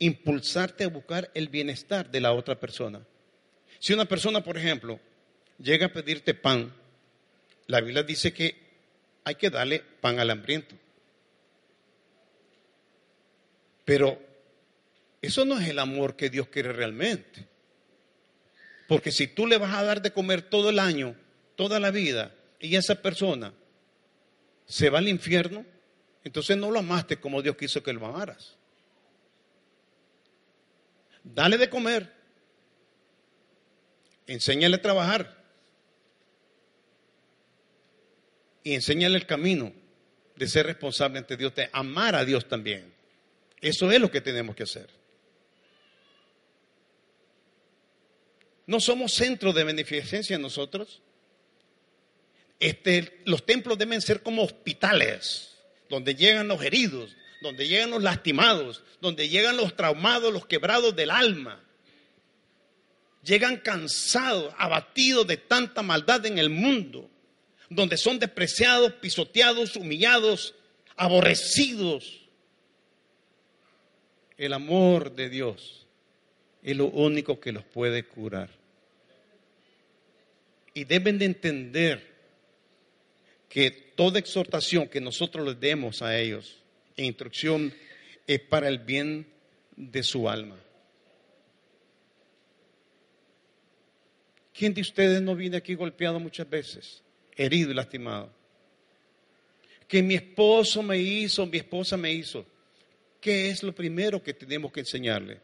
impulsarte 0.00 0.84
a 0.84 0.88
buscar 0.88 1.30
el 1.34 1.48
bienestar 1.48 2.10
de 2.10 2.20
la 2.20 2.32
otra 2.32 2.58
persona. 2.58 3.06
Si 3.78 3.92
una 3.92 4.06
persona, 4.06 4.42
por 4.42 4.58
ejemplo, 4.58 4.98
llega 5.58 5.86
a 5.86 5.92
pedirte 5.92 6.34
pan, 6.34 6.74
la 7.66 7.80
Biblia 7.80 8.02
dice 8.02 8.32
que 8.32 8.56
hay 9.22 9.36
que 9.36 9.50
darle 9.50 9.84
pan 10.00 10.18
al 10.18 10.30
hambriento. 10.30 10.74
Pero 13.88 14.20
eso 15.22 15.46
no 15.46 15.58
es 15.58 15.66
el 15.66 15.78
amor 15.78 16.14
que 16.14 16.28
Dios 16.28 16.48
quiere 16.48 16.74
realmente. 16.74 17.48
Porque 18.86 19.10
si 19.10 19.28
tú 19.28 19.46
le 19.46 19.56
vas 19.56 19.74
a 19.74 19.82
dar 19.82 20.02
de 20.02 20.12
comer 20.12 20.42
todo 20.42 20.68
el 20.68 20.78
año, 20.78 21.16
toda 21.56 21.80
la 21.80 21.90
vida, 21.90 22.34
y 22.60 22.76
esa 22.76 22.96
persona 23.00 23.54
se 24.66 24.90
va 24.90 24.98
al 24.98 25.08
infierno, 25.08 25.64
entonces 26.22 26.54
no 26.58 26.70
lo 26.70 26.80
amaste 26.80 27.18
como 27.18 27.40
Dios 27.40 27.56
quiso 27.56 27.82
que 27.82 27.94
lo 27.94 28.04
amaras. 28.04 28.58
Dale 31.24 31.56
de 31.56 31.70
comer. 31.70 32.12
Enséñale 34.26 34.76
a 34.76 34.82
trabajar. 34.82 35.34
Y 38.64 38.74
enséñale 38.74 39.16
el 39.16 39.24
camino 39.24 39.72
de 40.36 40.46
ser 40.46 40.66
responsable 40.66 41.20
ante 41.20 41.38
Dios, 41.38 41.54
de 41.54 41.70
amar 41.72 42.14
a 42.16 42.26
Dios 42.26 42.46
también. 42.46 42.97
Eso 43.60 43.90
es 43.90 44.00
lo 44.00 44.10
que 44.10 44.20
tenemos 44.20 44.54
que 44.54 44.62
hacer. 44.62 44.88
No 48.66 48.80
somos 48.80 49.14
centro 49.14 49.52
de 49.52 49.64
beneficencia 49.64 50.38
nosotros. 50.38 51.00
Este, 52.60 53.22
los 53.24 53.46
templos 53.46 53.78
deben 53.78 54.02
ser 54.02 54.22
como 54.22 54.42
hospitales, 54.42 55.56
donde 55.88 56.14
llegan 56.14 56.48
los 56.48 56.62
heridos, 56.62 57.16
donde 57.40 57.66
llegan 57.66 57.90
los 57.90 58.02
lastimados, 58.02 58.82
donde 59.00 59.28
llegan 59.28 59.56
los 59.56 59.74
traumados, 59.74 60.32
los 60.32 60.46
quebrados 60.46 60.94
del 60.94 61.10
alma. 61.10 61.64
Llegan 63.22 63.56
cansados, 63.58 64.52
abatidos 64.58 65.26
de 65.26 65.36
tanta 65.36 65.82
maldad 65.82 66.26
en 66.26 66.38
el 66.38 66.50
mundo, 66.50 67.10
donde 67.70 67.96
son 67.96 68.18
despreciados, 68.18 68.92
pisoteados, 68.94 69.76
humillados, 69.76 70.54
aborrecidos. 70.96 72.27
El 74.38 74.52
amor 74.52 75.16
de 75.16 75.28
Dios 75.28 75.86
es 76.62 76.76
lo 76.76 76.86
único 76.86 77.40
que 77.40 77.50
los 77.50 77.64
puede 77.64 78.04
curar. 78.04 78.48
Y 80.72 80.84
deben 80.84 81.18
de 81.18 81.24
entender 81.24 82.16
que 83.48 83.70
toda 83.70 84.20
exhortación 84.20 84.86
que 84.88 85.00
nosotros 85.00 85.44
les 85.44 85.58
demos 85.58 86.02
a 86.02 86.16
ellos 86.16 86.62
e 86.96 87.04
instrucción 87.04 87.74
es 88.28 88.40
para 88.40 88.68
el 88.68 88.78
bien 88.78 89.26
de 89.74 90.04
su 90.04 90.28
alma. 90.28 90.56
¿Quién 94.52 94.74
de 94.74 94.82
ustedes 94.82 95.20
no 95.20 95.34
viene 95.34 95.56
aquí 95.56 95.74
golpeado 95.74 96.20
muchas 96.20 96.48
veces, 96.48 97.02
herido 97.36 97.70
y 97.70 97.74
lastimado? 97.74 98.30
Que 99.88 100.02
mi 100.02 100.14
esposo 100.14 100.82
me 100.82 100.98
hizo, 100.98 101.46
mi 101.46 101.58
esposa 101.58 101.96
me 101.96 102.12
hizo. 102.12 102.44
¿Qué 103.20 103.50
es 103.50 103.62
lo 103.62 103.74
primero 103.74 104.22
que 104.22 104.34
tenemos 104.34 104.72
que 104.72 104.80
enseñarle? 104.80 105.40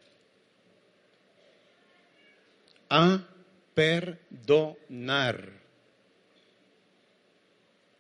A 2.88 3.20
perdonar. 3.74 5.50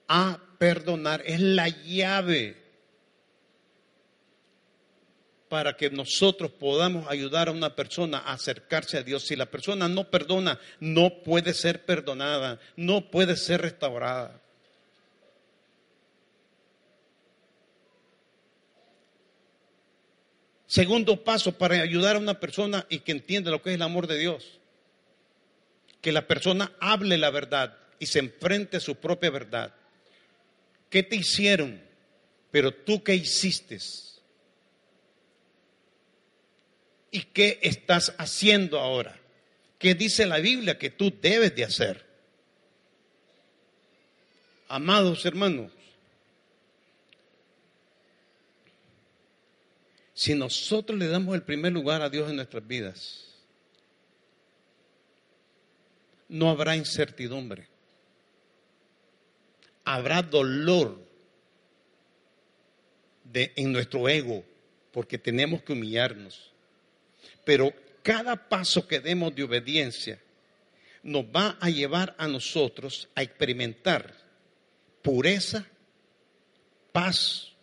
A 0.06 0.38
perdonar 0.58 1.22
es 1.26 1.40
la 1.40 1.68
llave 1.68 2.64
para 5.48 5.76
que 5.76 5.90
nosotros 5.90 6.50
podamos 6.50 7.08
ayudar 7.08 7.48
a 7.48 7.52
una 7.52 7.74
persona 7.74 8.18
a 8.18 8.32
acercarse 8.32 8.98
a 8.98 9.02
Dios. 9.02 9.24
Si 9.24 9.36
la 9.36 9.46
persona 9.46 9.88
no 9.88 10.10
perdona, 10.10 10.58
no 10.80 11.22
puede 11.22 11.54
ser 11.54 11.84
perdonada, 11.84 12.58
no 12.76 13.10
puede 13.10 13.36
ser 13.36 13.62
restaurada. 13.62 14.43
Segundo 20.74 21.22
paso 21.22 21.56
para 21.56 21.80
ayudar 21.80 22.16
a 22.16 22.18
una 22.18 22.40
persona 22.40 22.84
y 22.88 22.98
que 22.98 23.12
entienda 23.12 23.52
lo 23.52 23.62
que 23.62 23.70
es 23.70 23.76
el 23.76 23.82
amor 23.82 24.08
de 24.08 24.18
Dios. 24.18 24.58
Que 26.00 26.10
la 26.10 26.26
persona 26.26 26.72
hable 26.80 27.16
la 27.16 27.30
verdad 27.30 27.78
y 28.00 28.06
se 28.06 28.18
enfrente 28.18 28.78
a 28.78 28.80
su 28.80 28.96
propia 28.96 29.30
verdad. 29.30 29.72
¿Qué 30.90 31.04
te 31.04 31.14
hicieron? 31.14 31.80
Pero 32.50 32.74
tú 32.74 33.04
qué 33.04 33.14
hiciste? 33.14 33.78
¿Y 37.12 37.20
qué 37.22 37.60
estás 37.62 38.12
haciendo 38.18 38.80
ahora? 38.80 39.16
¿Qué 39.78 39.94
dice 39.94 40.26
la 40.26 40.38
Biblia 40.38 40.76
que 40.76 40.90
tú 40.90 41.16
debes 41.22 41.54
de 41.54 41.62
hacer? 41.62 42.04
Amados 44.66 45.24
hermanos, 45.24 45.70
si 50.14 50.34
nosotros 50.34 50.96
le 50.98 51.08
damos 51.08 51.34
el 51.34 51.42
primer 51.42 51.72
lugar 51.72 52.00
a 52.00 52.08
Dios 52.08 52.30
en 52.30 52.36
nuestras 52.36 52.64
vidas, 52.66 53.26
no 56.28 56.48
habrá 56.48 56.76
incertidumbre, 56.76 57.68
habrá 59.84 60.22
dolor 60.22 61.04
de, 63.24 63.52
en 63.56 63.72
nuestro 63.72 64.08
ego, 64.08 64.44
porque 64.92 65.18
tenemos 65.18 65.62
que 65.62 65.72
humillarnos. 65.72 66.52
Pero 67.44 67.74
cada 68.02 68.48
paso 68.48 68.86
que 68.86 69.00
demos 69.00 69.34
de 69.34 69.42
obediencia 69.42 70.20
nos 71.02 71.24
va 71.24 71.58
a 71.60 71.68
llevar 71.70 72.14
a 72.18 72.28
nosotros 72.28 73.08
a 73.16 73.22
experimentar 73.22 74.14
pureza, 75.02 75.66
paz, 76.92 77.53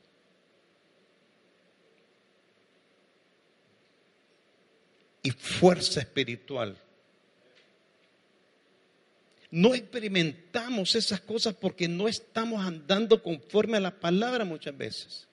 y 5.23 5.31
fuerza 5.31 6.01
espiritual. 6.01 6.77
No 9.51 9.75
experimentamos 9.75 10.95
esas 10.95 11.19
cosas 11.19 11.53
porque 11.53 11.88
no 11.88 12.07
estamos 12.07 12.65
andando 12.65 13.21
conforme 13.21 13.77
a 13.77 13.81
la 13.81 13.99
palabra 13.99 14.45
muchas 14.45 14.77
veces. 14.77 15.27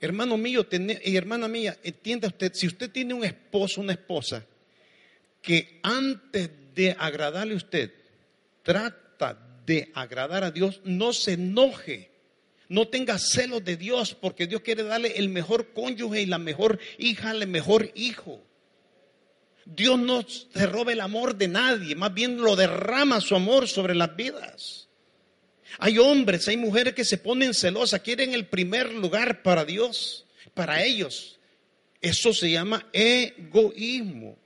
Hermano 0.00 0.36
mío 0.36 0.66
y 1.02 1.16
hermana 1.16 1.48
mía, 1.48 1.78
entienda 1.82 2.28
usted, 2.28 2.52
si 2.54 2.66
usted 2.66 2.90
tiene 2.90 3.14
un 3.14 3.24
esposo, 3.24 3.80
una 3.80 3.94
esposa, 3.94 4.44
que 5.40 5.80
antes 5.82 6.50
de 6.74 6.94
agradarle 6.98 7.54
a 7.54 7.56
usted, 7.56 7.92
trata 8.62 9.38
de 9.64 9.90
agradar 9.94 10.44
a 10.44 10.50
Dios, 10.50 10.80
no 10.84 11.12
se 11.12 11.32
enoje 11.32 12.10
no 12.68 12.88
tenga 12.88 13.18
celos 13.18 13.64
de 13.64 13.76
Dios 13.76 14.14
porque 14.14 14.46
Dios 14.46 14.62
quiere 14.62 14.82
darle 14.82 15.16
el 15.16 15.28
mejor 15.28 15.72
cónyuge 15.72 16.22
y 16.22 16.26
la 16.26 16.38
mejor 16.38 16.78
hija, 16.98 17.30
el 17.30 17.46
mejor 17.46 17.90
hijo. 17.94 18.42
Dios 19.66 19.98
no 19.98 20.26
se 20.26 20.66
roba 20.66 20.92
el 20.92 21.00
amor 21.00 21.36
de 21.36 21.48
nadie, 21.48 21.94
más 21.94 22.12
bien 22.12 22.40
lo 22.40 22.54
derrama 22.56 23.20
su 23.20 23.34
amor 23.34 23.68
sobre 23.68 23.94
las 23.94 24.14
vidas. 24.14 24.88
Hay 25.78 25.98
hombres, 25.98 26.46
hay 26.48 26.56
mujeres 26.56 26.94
que 26.94 27.04
se 27.04 27.18
ponen 27.18 27.54
celosas, 27.54 28.00
quieren 28.00 28.34
el 28.34 28.46
primer 28.46 28.92
lugar 28.92 29.42
para 29.42 29.64
Dios, 29.64 30.26
para 30.52 30.84
ellos. 30.84 31.38
Eso 32.00 32.32
se 32.32 32.50
llama 32.50 32.86
egoísmo. 32.92 34.36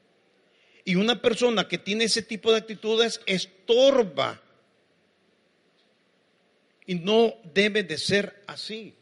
Y 0.85 0.95
una 0.95 1.21
persona 1.21 1.69
que 1.69 1.77
tiene 1.77 2.05
ese 2.05 2.23
tipo 2.23 2.51
de 2.51 2.59
actitudes 2.59 3.21
estorba 3.27 4.41
y 6.89 6.95
no 6.95 7.35
debe 7.53 7.83
de 7.83 7.99
ser 7.99 8.43
así. 8.47 8.95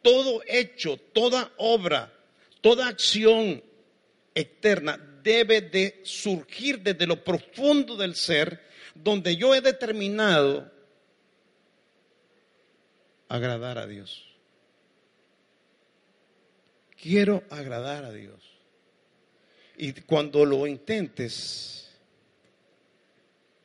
Todo 0.00 0.42
hecho, 0.46 0.96
toda 0.96 1.52
obra, 1.56 2.12
toda 2.60 2.86
acción 2.86 3.62
externa 4.32 4.96
debe 5.24 5.60
de 5.60 6.02
surgir 6.04 6.80
desde 6.80 7.04
lo 7.04 7.24
profundo 7.24 7.96
del 7.96 8.14
ser, 8.14 8.62
donde 8.94 9.34
yo 9.34 9.56
he 9.56 9.60
determinado 9.60 10.70
agradar 13.28 13.78
a 13.78 13.88
Dios. 13.88 14.24
Quiero 17.02 17.42
agradar 17.50 18.04
a 18.04 18.12
Dios. 18.12 18.40
Y 19.76 19.92
cuando 20.02 20.44
lo 20.44 20.68
intentes, 20.68 21.90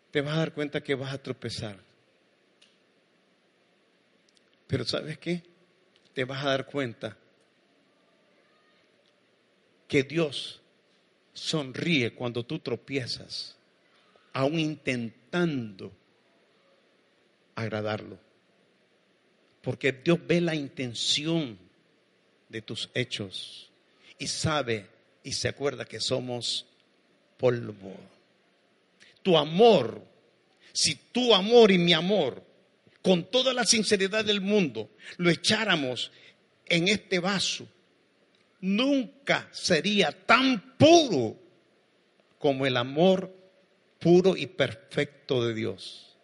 te 0.10 0.22
vas 0.22 0.34
a 0.34 0.40
dar 0.40 0.54
cuenta 0.56 0.82
que 0.82 0.96
vas 0.96 1.14
a 1.14 1.22
tropezar. 1.22 1.91
Pero 4.72 4.86
¿sabes 4.86 5.18
qué? 5.18 5.44
Te 6.14 6.24
vas 6.24 6.46
a 6.46 6.52
dar 6.52 6.66
cuenta 6.66 7.18
que 9.86 10.04
Dios 10.04 10.62
sonríe 11.34 12.16
cuando 12.16 12.46
tú 12.46 12.60
tropiezas, 12.60 13.58
aún 14.32 14.58
intentando 14.58 15.92
agradarlo. 17.54 18.18
Porque 19.62 19.92
Dios 19.92 20.20
ve 20.26 20.40
la 20.40 20.56
intención 20.56 21.60
de 22.48 22.62
tus 22.62 22.90
hechos 22.94 23.70
y 24.18 24.28
sabe 24.28 24.88
y 25.22 25.34
se 25.34 25.50
acuerda 25.50 25.84
que 25.84 26.00
somos 26.00 26.66
polvo. 27.38 27.94
Tu 29.22 29.38
amor, 29.38 30.02
si 30.72 30.96
tu 30.96 31.36
amor 31.36 31.72
y 31.72 31.78
mi 31.78 31.92
amor 31.92 32.51
con 33.02 33.30
toda 33.30 33.54
la 33.54 33.66
sinceridad 33.66 34.26
del 34.26 34.42
mundo, 34.42 34.90
lo 35.18 35.30
echáramos 35.30 36.12
en 36.66 36.88
este 36.88 37.20
vaso, 37.20 37.68
nunca 38.62 39.50
sería 39.52 40.12
tan 40.12 40.78
puro 40.78 41.38
como 42.38 42.66
el 42.66 42.78
amor 42.78 43.36
puro 44.00 44.36
y 44.36 44.48
perfecto 44.48 45.46
de 45.46 45.54
Dios. 45.54 46.18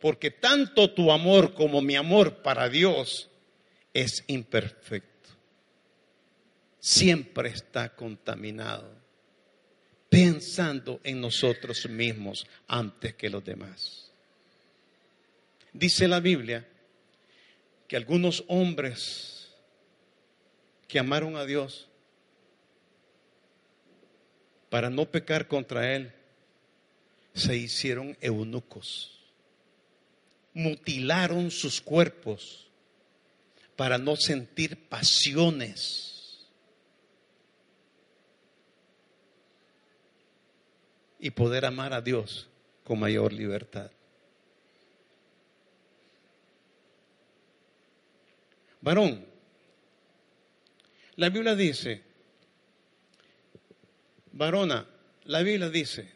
Porque 0.00 0.30
tanto 0.30 0.92
tu 0.92 1.12
amor 1.12 1.54
como 1.54 1.80
mi 1.80 1.96
amor 1.96 2.42
para 2.42 2.68
Dios 2.68 3.30
es 3.92 4.24
imperfecto. 4.26 5.30
Siempre 6.78 7.50
está 7.50 7.94
contaminado, 7.94 8.90
pensando 10.08 11.00
en 11.04 11.20
nosotros 11.20 11.86
mismos 11.88 12.46
antes 12.66 13.14
que 13.14 13.28
los 13.28 13.44
demás. 13.44 14.09
Dice 15.72 16.08
la 16.08 16.20
Biblia 16.20 16.66
que 17.86 17.96
algunos 17.96 18.44
hombres 18.48 19.50
que 20.88 20.98
amaron 20.98 21.36
a 21.36 21.44
Dios 21.44 21.88
para 24.68 24.90
no 24.90 25.06
pecar 25.10 25.48
contra 25.48 25.94
Él, 25.94 26.12
se 27.34 27.56
hicieron 27.56 28.16
eunucos, 28.20 29.20
mutilaron 30.52 31.50
sus 31.50 31.80
cuerpos 31.80 32.68
para 33.76 33.98
no 33.98 34.16
sentir 34.16 34.76
pasiones 34.88 36.46
y 41.18 41.30
poder 41.30 41.64
amar 41.64 41.92
a 41.92 42.00
Dios 42.00 42.48
con 42.84 42.98
mayor 42.98 43.32
libertad. 43.32 43.90
Varón. 48.80 49.26
La 51.16 51.28
Biblia 51.28 51.54
dice, 51.54 52.02
varona, 54.32 54.86
la 55.24 55.42
Biblia 55.42 55.68
dice, 55.68 56.10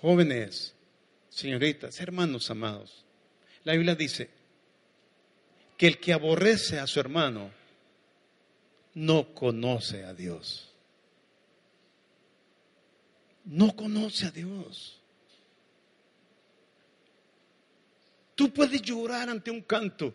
jóvenes, 0.00 0.74
señoritas, 1.28 2.00
hermanos 2.00 2.50
amados, 2.50 3.04
la 3.64 3.72
Biblia 3.72 3.94
dice 3.94 4.30
que 5.76 5.86
el 5.86 5.98
que 5.98 6.12
aborrece 6.12 6.78
a 6.78 6.86
su 6.86 7.00
hermano 7.00 7.50
no 8.94 9.34
conoce 9.34 10.04
a 10.04 10.14
Dios. 10.14 10.68
No 13.44 13.74
conoce 13.74 14.26
a 14.26 14.30
Dios. 14.30 15.00
Tú 18.34 18.52
puedes 18.52 18.80
llorar 18.82 19.28
ante 19.28 19.50
un 19.50 19.62
canto, 19.62 20.14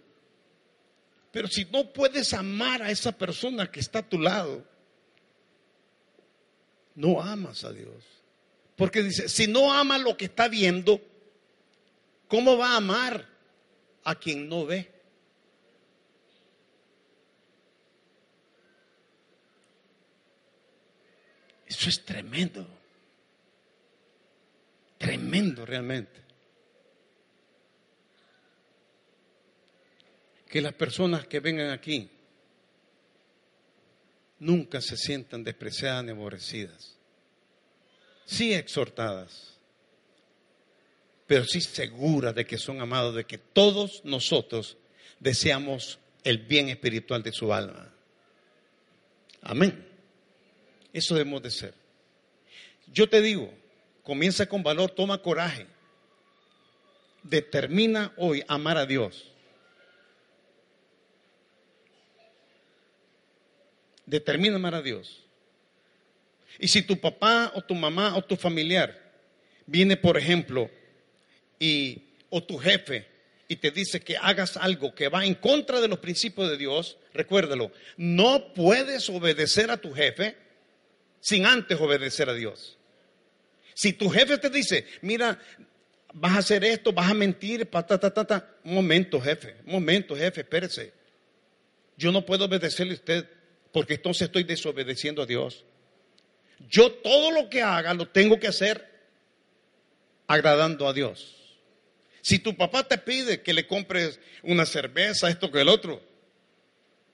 pero 1.37 1.49
si 1.49 1.65
no 1.65 1.93
puedes 1.93 2.33
amar 2.33 2.81
a 2.81 2.89
esa 2.89 3.11
persona 3.11 3.71
que 3.71 3.79
está 3.79 3.99
a 3.99 4.09
tu 4.09 4.17
lado, 4.17 4.65
no 6.95 7.21
amas 7.21 7.63
a 7.63 7.71
Dios. 7.71 8.03
Porque 8.75 9.03
dice, 9.03 9.29
si 9.29 9.45
no 9.45 9.71
ama 9.71 9.99
lo 9.99 10.17
que 10.17 10.25
está 10.25 10.47
viendo, 10.47 10.99
¿cómo 12.27 12.57
va 12.57 12.69
a 12.71 12.77
amar 12.77 13.29
a 14.03 14.15
quien 14.15 14.49
no 14.49 14.65
ve? 14.65 14.91
Eso 21.67 21.87
es 21.87 22.03
tremendo. 22.03 22.67
Tremendo 24.97 25.67
realmente. 25.67 26.19
Que 30.49 30.61
las 30.61 30.73
personas 30.73 31.27
que 31.27 31.39
vengan 31.39 31.71
aquí 31.71 32.09
nunca 34.39 34.81
se 34.81 34.95
sientan 34.97 35.43
despreciadas 35.43 36.03
ni 36.03 36.11
aborrecidas. 36.11 36.95
Sí 38.25 38.53
exhortadas, 38.53 39.57
pero 41.25 41.45
sí 41.45 41.61
seguras 41.61 42.35
de 42.35 42.45
que 42.45 42.57
son 42.57 42.81
amados, 42.81 43.15
de 43.15 43.25
que 43.25 43.37
todos 43.37 44.01
nosotros 44.03 44.77
deseamos 45.19 45.99
el 46.23 46.39
bien 46.39 46.69
espiritual 46.69 47.23
de 47.23 47.31
su 47.31 47.53
alma. 47.53 47.93
Amén. 49.41 49.87
Eso 50.93 51.15
debemos 51.15 51.41
de 51.41 51.51
ser. 51.51 51.73
Yo 52.91 53.09
te 53.09 53.21
digo, 53.21 53.53
comienza 54.03 54.45
con 54.47 54.63
valor, 54.63 54.91
toma 54.91 55.21
coraje. 55.21 55.67
Determina 57.23 58.13
hoy 58.17 58.43
amar 58.47 58.77
a 58.77 58.85
Dios 58.85 59.31
determina 64.07 64.55
amar 64.55 64.73
a 64.73 64.81
Dios. 64.81 65.23
Y 66.57 66.69
si 66.69 66.81
tu 66.81 66.99
papá 66.99 67.51
o 67.53 67.61
tu 67.61 67.75
mamá 67.75 68.15
o 68.15 68.23
tu 68.23 68.35
familiar 68.35 68.99
viene, 69.67 69.95
por 69.95 70.17
ejemplo, 70.17 70.71
y, 71.59 72.01
o 72.29 72.41
tu 72.41 72.57
jefe 72.57 73.05
y 73.47 73.57
te 73.57 73.69
dice 73.69 73.99
que 73.99 74.17
hagas 74.17 74.57
algo 74.57 74.95
que 74.95 75.09
va 75.09 75.25
en 75.25 75.35
contra 75.35 75.79
de 75.79 75.87
los 75.87 75.99
principios 75.99 76.49
de 76.49 76.57
Dios, 76.57 76.97
recuérdalo, 77.13 77.71
no 77.95 78.53
puedes 78.53 79.07
obedecer 79.09 79.69
a 79.69 79.77
tu 79.77 79.93
jefe 79.93 80.35
sin 81.19 81.45
antes 81.45 81.79
obedecer 81.79 82.29
a 82.29 82.33
Dios. 82.33 82.77
Si 83.73 83.93
tu 83.93 84.09
jefe 84.09 84.37
te 84.37 84.49
dice, 84.49 84.85
mira, 85.01 85.39
vas 86.13 86.33
a 86.33 86.39
hacer 86.39 86.63
esto, 86.63 86.91
vas 86.91 87.11
a 87.11 87.13
mentir, 87.13 87.65
ta. 87.67 88.57
Un 88.63 88.73
momento, 88.73 89.21
jefe, 89.21 89.55
un 89.65 89.73
momento, 89.73 90.15
jefe, 90.15 90.41
espérese. 90.41 90.91
Yo 91.95 92.11
no 92.11 92.25
puedo 92.25 92.45
obedecerle 92.45 92.93
a 92.93 92.95
usted 92.95 93.36
porque 93.71 93.95
entonces 93.95 94.23
estoy 94.23 94.43
desobedeciendo 94.43 95.21
a 95.21 95.25
Dios. 95.25 95.63
Yo 96.69 96.91
todo 96.91 97.31
lo 97.31 97.49
que 97.49 97.61
haga 97.61 97.93
lo 97.93 98.07
tengo 98.07 98.39
que 98.39 98.47
hacer 98.47 98.85
agradando 100.27 100.87
a 100.87 100.93
Dios. 100.93 101.35
Si 102.21 102.39
tu 102.39 102.55
papá 102.55 102.83
te 102.83 102.97
pide 102.97 103.41
que 103.41 103.53
le 103.53 103.67
compres 103.67 104.19
una 104.43 104.65
cerveza, 104.65 105.29
esto 105.29 105.49
que 105.51 105.61
el 105.61 105.69
otro, 105.69 106.01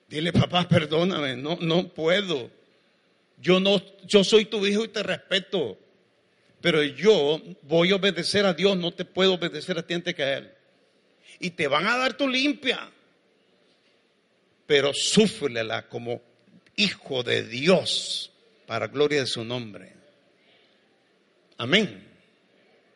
dile, 0.07 0.33
papá, 0.33 0.67
perdóname, 0.67 1.35
no, 1.35 1.57
no 1.61 1.89
puedo. 1.89 2.49
Yo 3.37 3.59
no, 3.59 3.81
yo 4.05 4.23
soy 4.23 4.45
tu 4.45 4.65
hijo 4.65 4.85
y 4.85 4.87
te 4.87 5.03
respeto. 5.03 5.77
Pero 6.61 6.81
yo 6.81 7.41
voy 7.63 7.91
a 7.91 7.97
obedecer 7.97 8.45
a 8.45 8.53
Dios, 8.53 8.77
no 8.77 8.93
te 8.93 9.05
puedo 9.05 9.33
obedecer 9.33 9.77
a 9.77 9.85
ti 9.85 9.93
antes 9.93 10.15
que 10.15 10.23
a 10.23 10.37
Él. 10.37 10.51
Y 11.39 11.51
te 11.51 11.67
van 11.67 11.85
a 11.85 11.97
dar 11.97 12.15
tu 12.15 12.27
limpia. 12.27 12.89
Pero 14.65 14.93
súfrela 14.93 15.87
como 15.89 16.21
hijo 16.75 17.23
de 17.23 17.43
Dios 17.43 18.31
para 18.65 18.87
gloria 18.87 19.21
de 19.21 19.27
su 19.27 19.43
nombre. 19.43 19.93
Amén. 21.57 22.07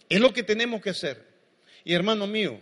Es 0.09 0.19
lo 0.19 0.33
que 0.33 0.43
tenemos 0.43 0.81
que 0.81 0.89
hacer. 0.89 1.25
Y 1.83 1.93
hermano 1.93 2.27
mío, 2.27 2.59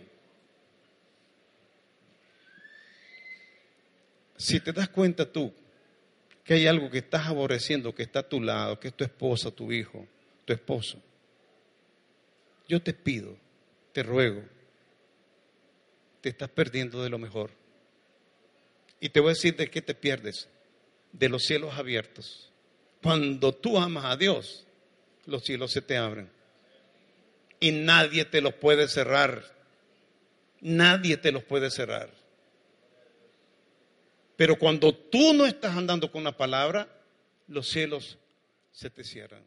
si 4.36 4.60
te 4.60 4.72
das 4.72 4.88
cuenta 4.88 5.30
tú 5.30 5.52
que 6.44 6.54
hay 6.54 6.66
algo 6.66 6.90
que 6.90 6.98
estás 6.98 7.26
aborreciendo, 7.26 7.94
que 7.94 8.04
está 8.04 8.20
a 8.20 8.28
tu 8.28 8.40
lado, 8.40 8.78
que 8.78 8.88
es 8.88 8.94
tu 8.94 9.04
esposa, 9.04 9.50
tu 9.50 9.72
hijo, 9.72 10.06
tu 10.44 10.52
esposo, 10.52 11.02
yo 12.68 12.80
te 12.80 12.92
pido, 12.92 13.36
te 13.92 14.02
ruego, 14.02 14.42
te 16.20 16.28
estás 16.28 16.48
perdiendo 16.50 17.02
de 17.02 17.10
lo 17.10 17.18
mejor. 17.18 17.50
Y 19.00 19.08
te 19.08 19.20
voy 19.20 19.30
a 19.30 19.34
decir 19.34 19.56
de 19.56 19.68
qué 19.68 19.82
te 19.82 19.94
pierdes, 19.94 20.48
de 21.18 21.28
los 21.28 21.44
cielos 21.44 21.74
abiertos. 21.76 22.50
Cuando 23.02 23.52
tú 23.52 23.78
amas 23.78 24.04
a 24.04 24.16
Dios, 24.16 24.66
los 25.26 25.44
cielos 25.44 25.72
se 25.72 25.82
te 25.82 25.96
abren 25.96 26.30
y 27.60 27.70
nadie 27.72 28.24
te 28.24 28.40
los 28.40 28.54
puede 28.54 28.88
cerrar. 28.88 29.54
Nadie 30.60 31.16
te 31.16 31.32
los 31.32 31.44
puede 31.44 31.70
cerrar. 31.70 32.10
Pero 34.36 34.58
cuando 34.58 34.94
tú 34.94 35.32
no 35.32 35.46
estás 35.46 35.76
andando 35.76 36.10
con 36.10 36.24
la 36.24 36.36
palabra, 36.36 36.88
los 37.48 37.68
cielos 37.68 38.18
se 38.72 38.90
te 38.90 39.04
cierran. 39.04 39.42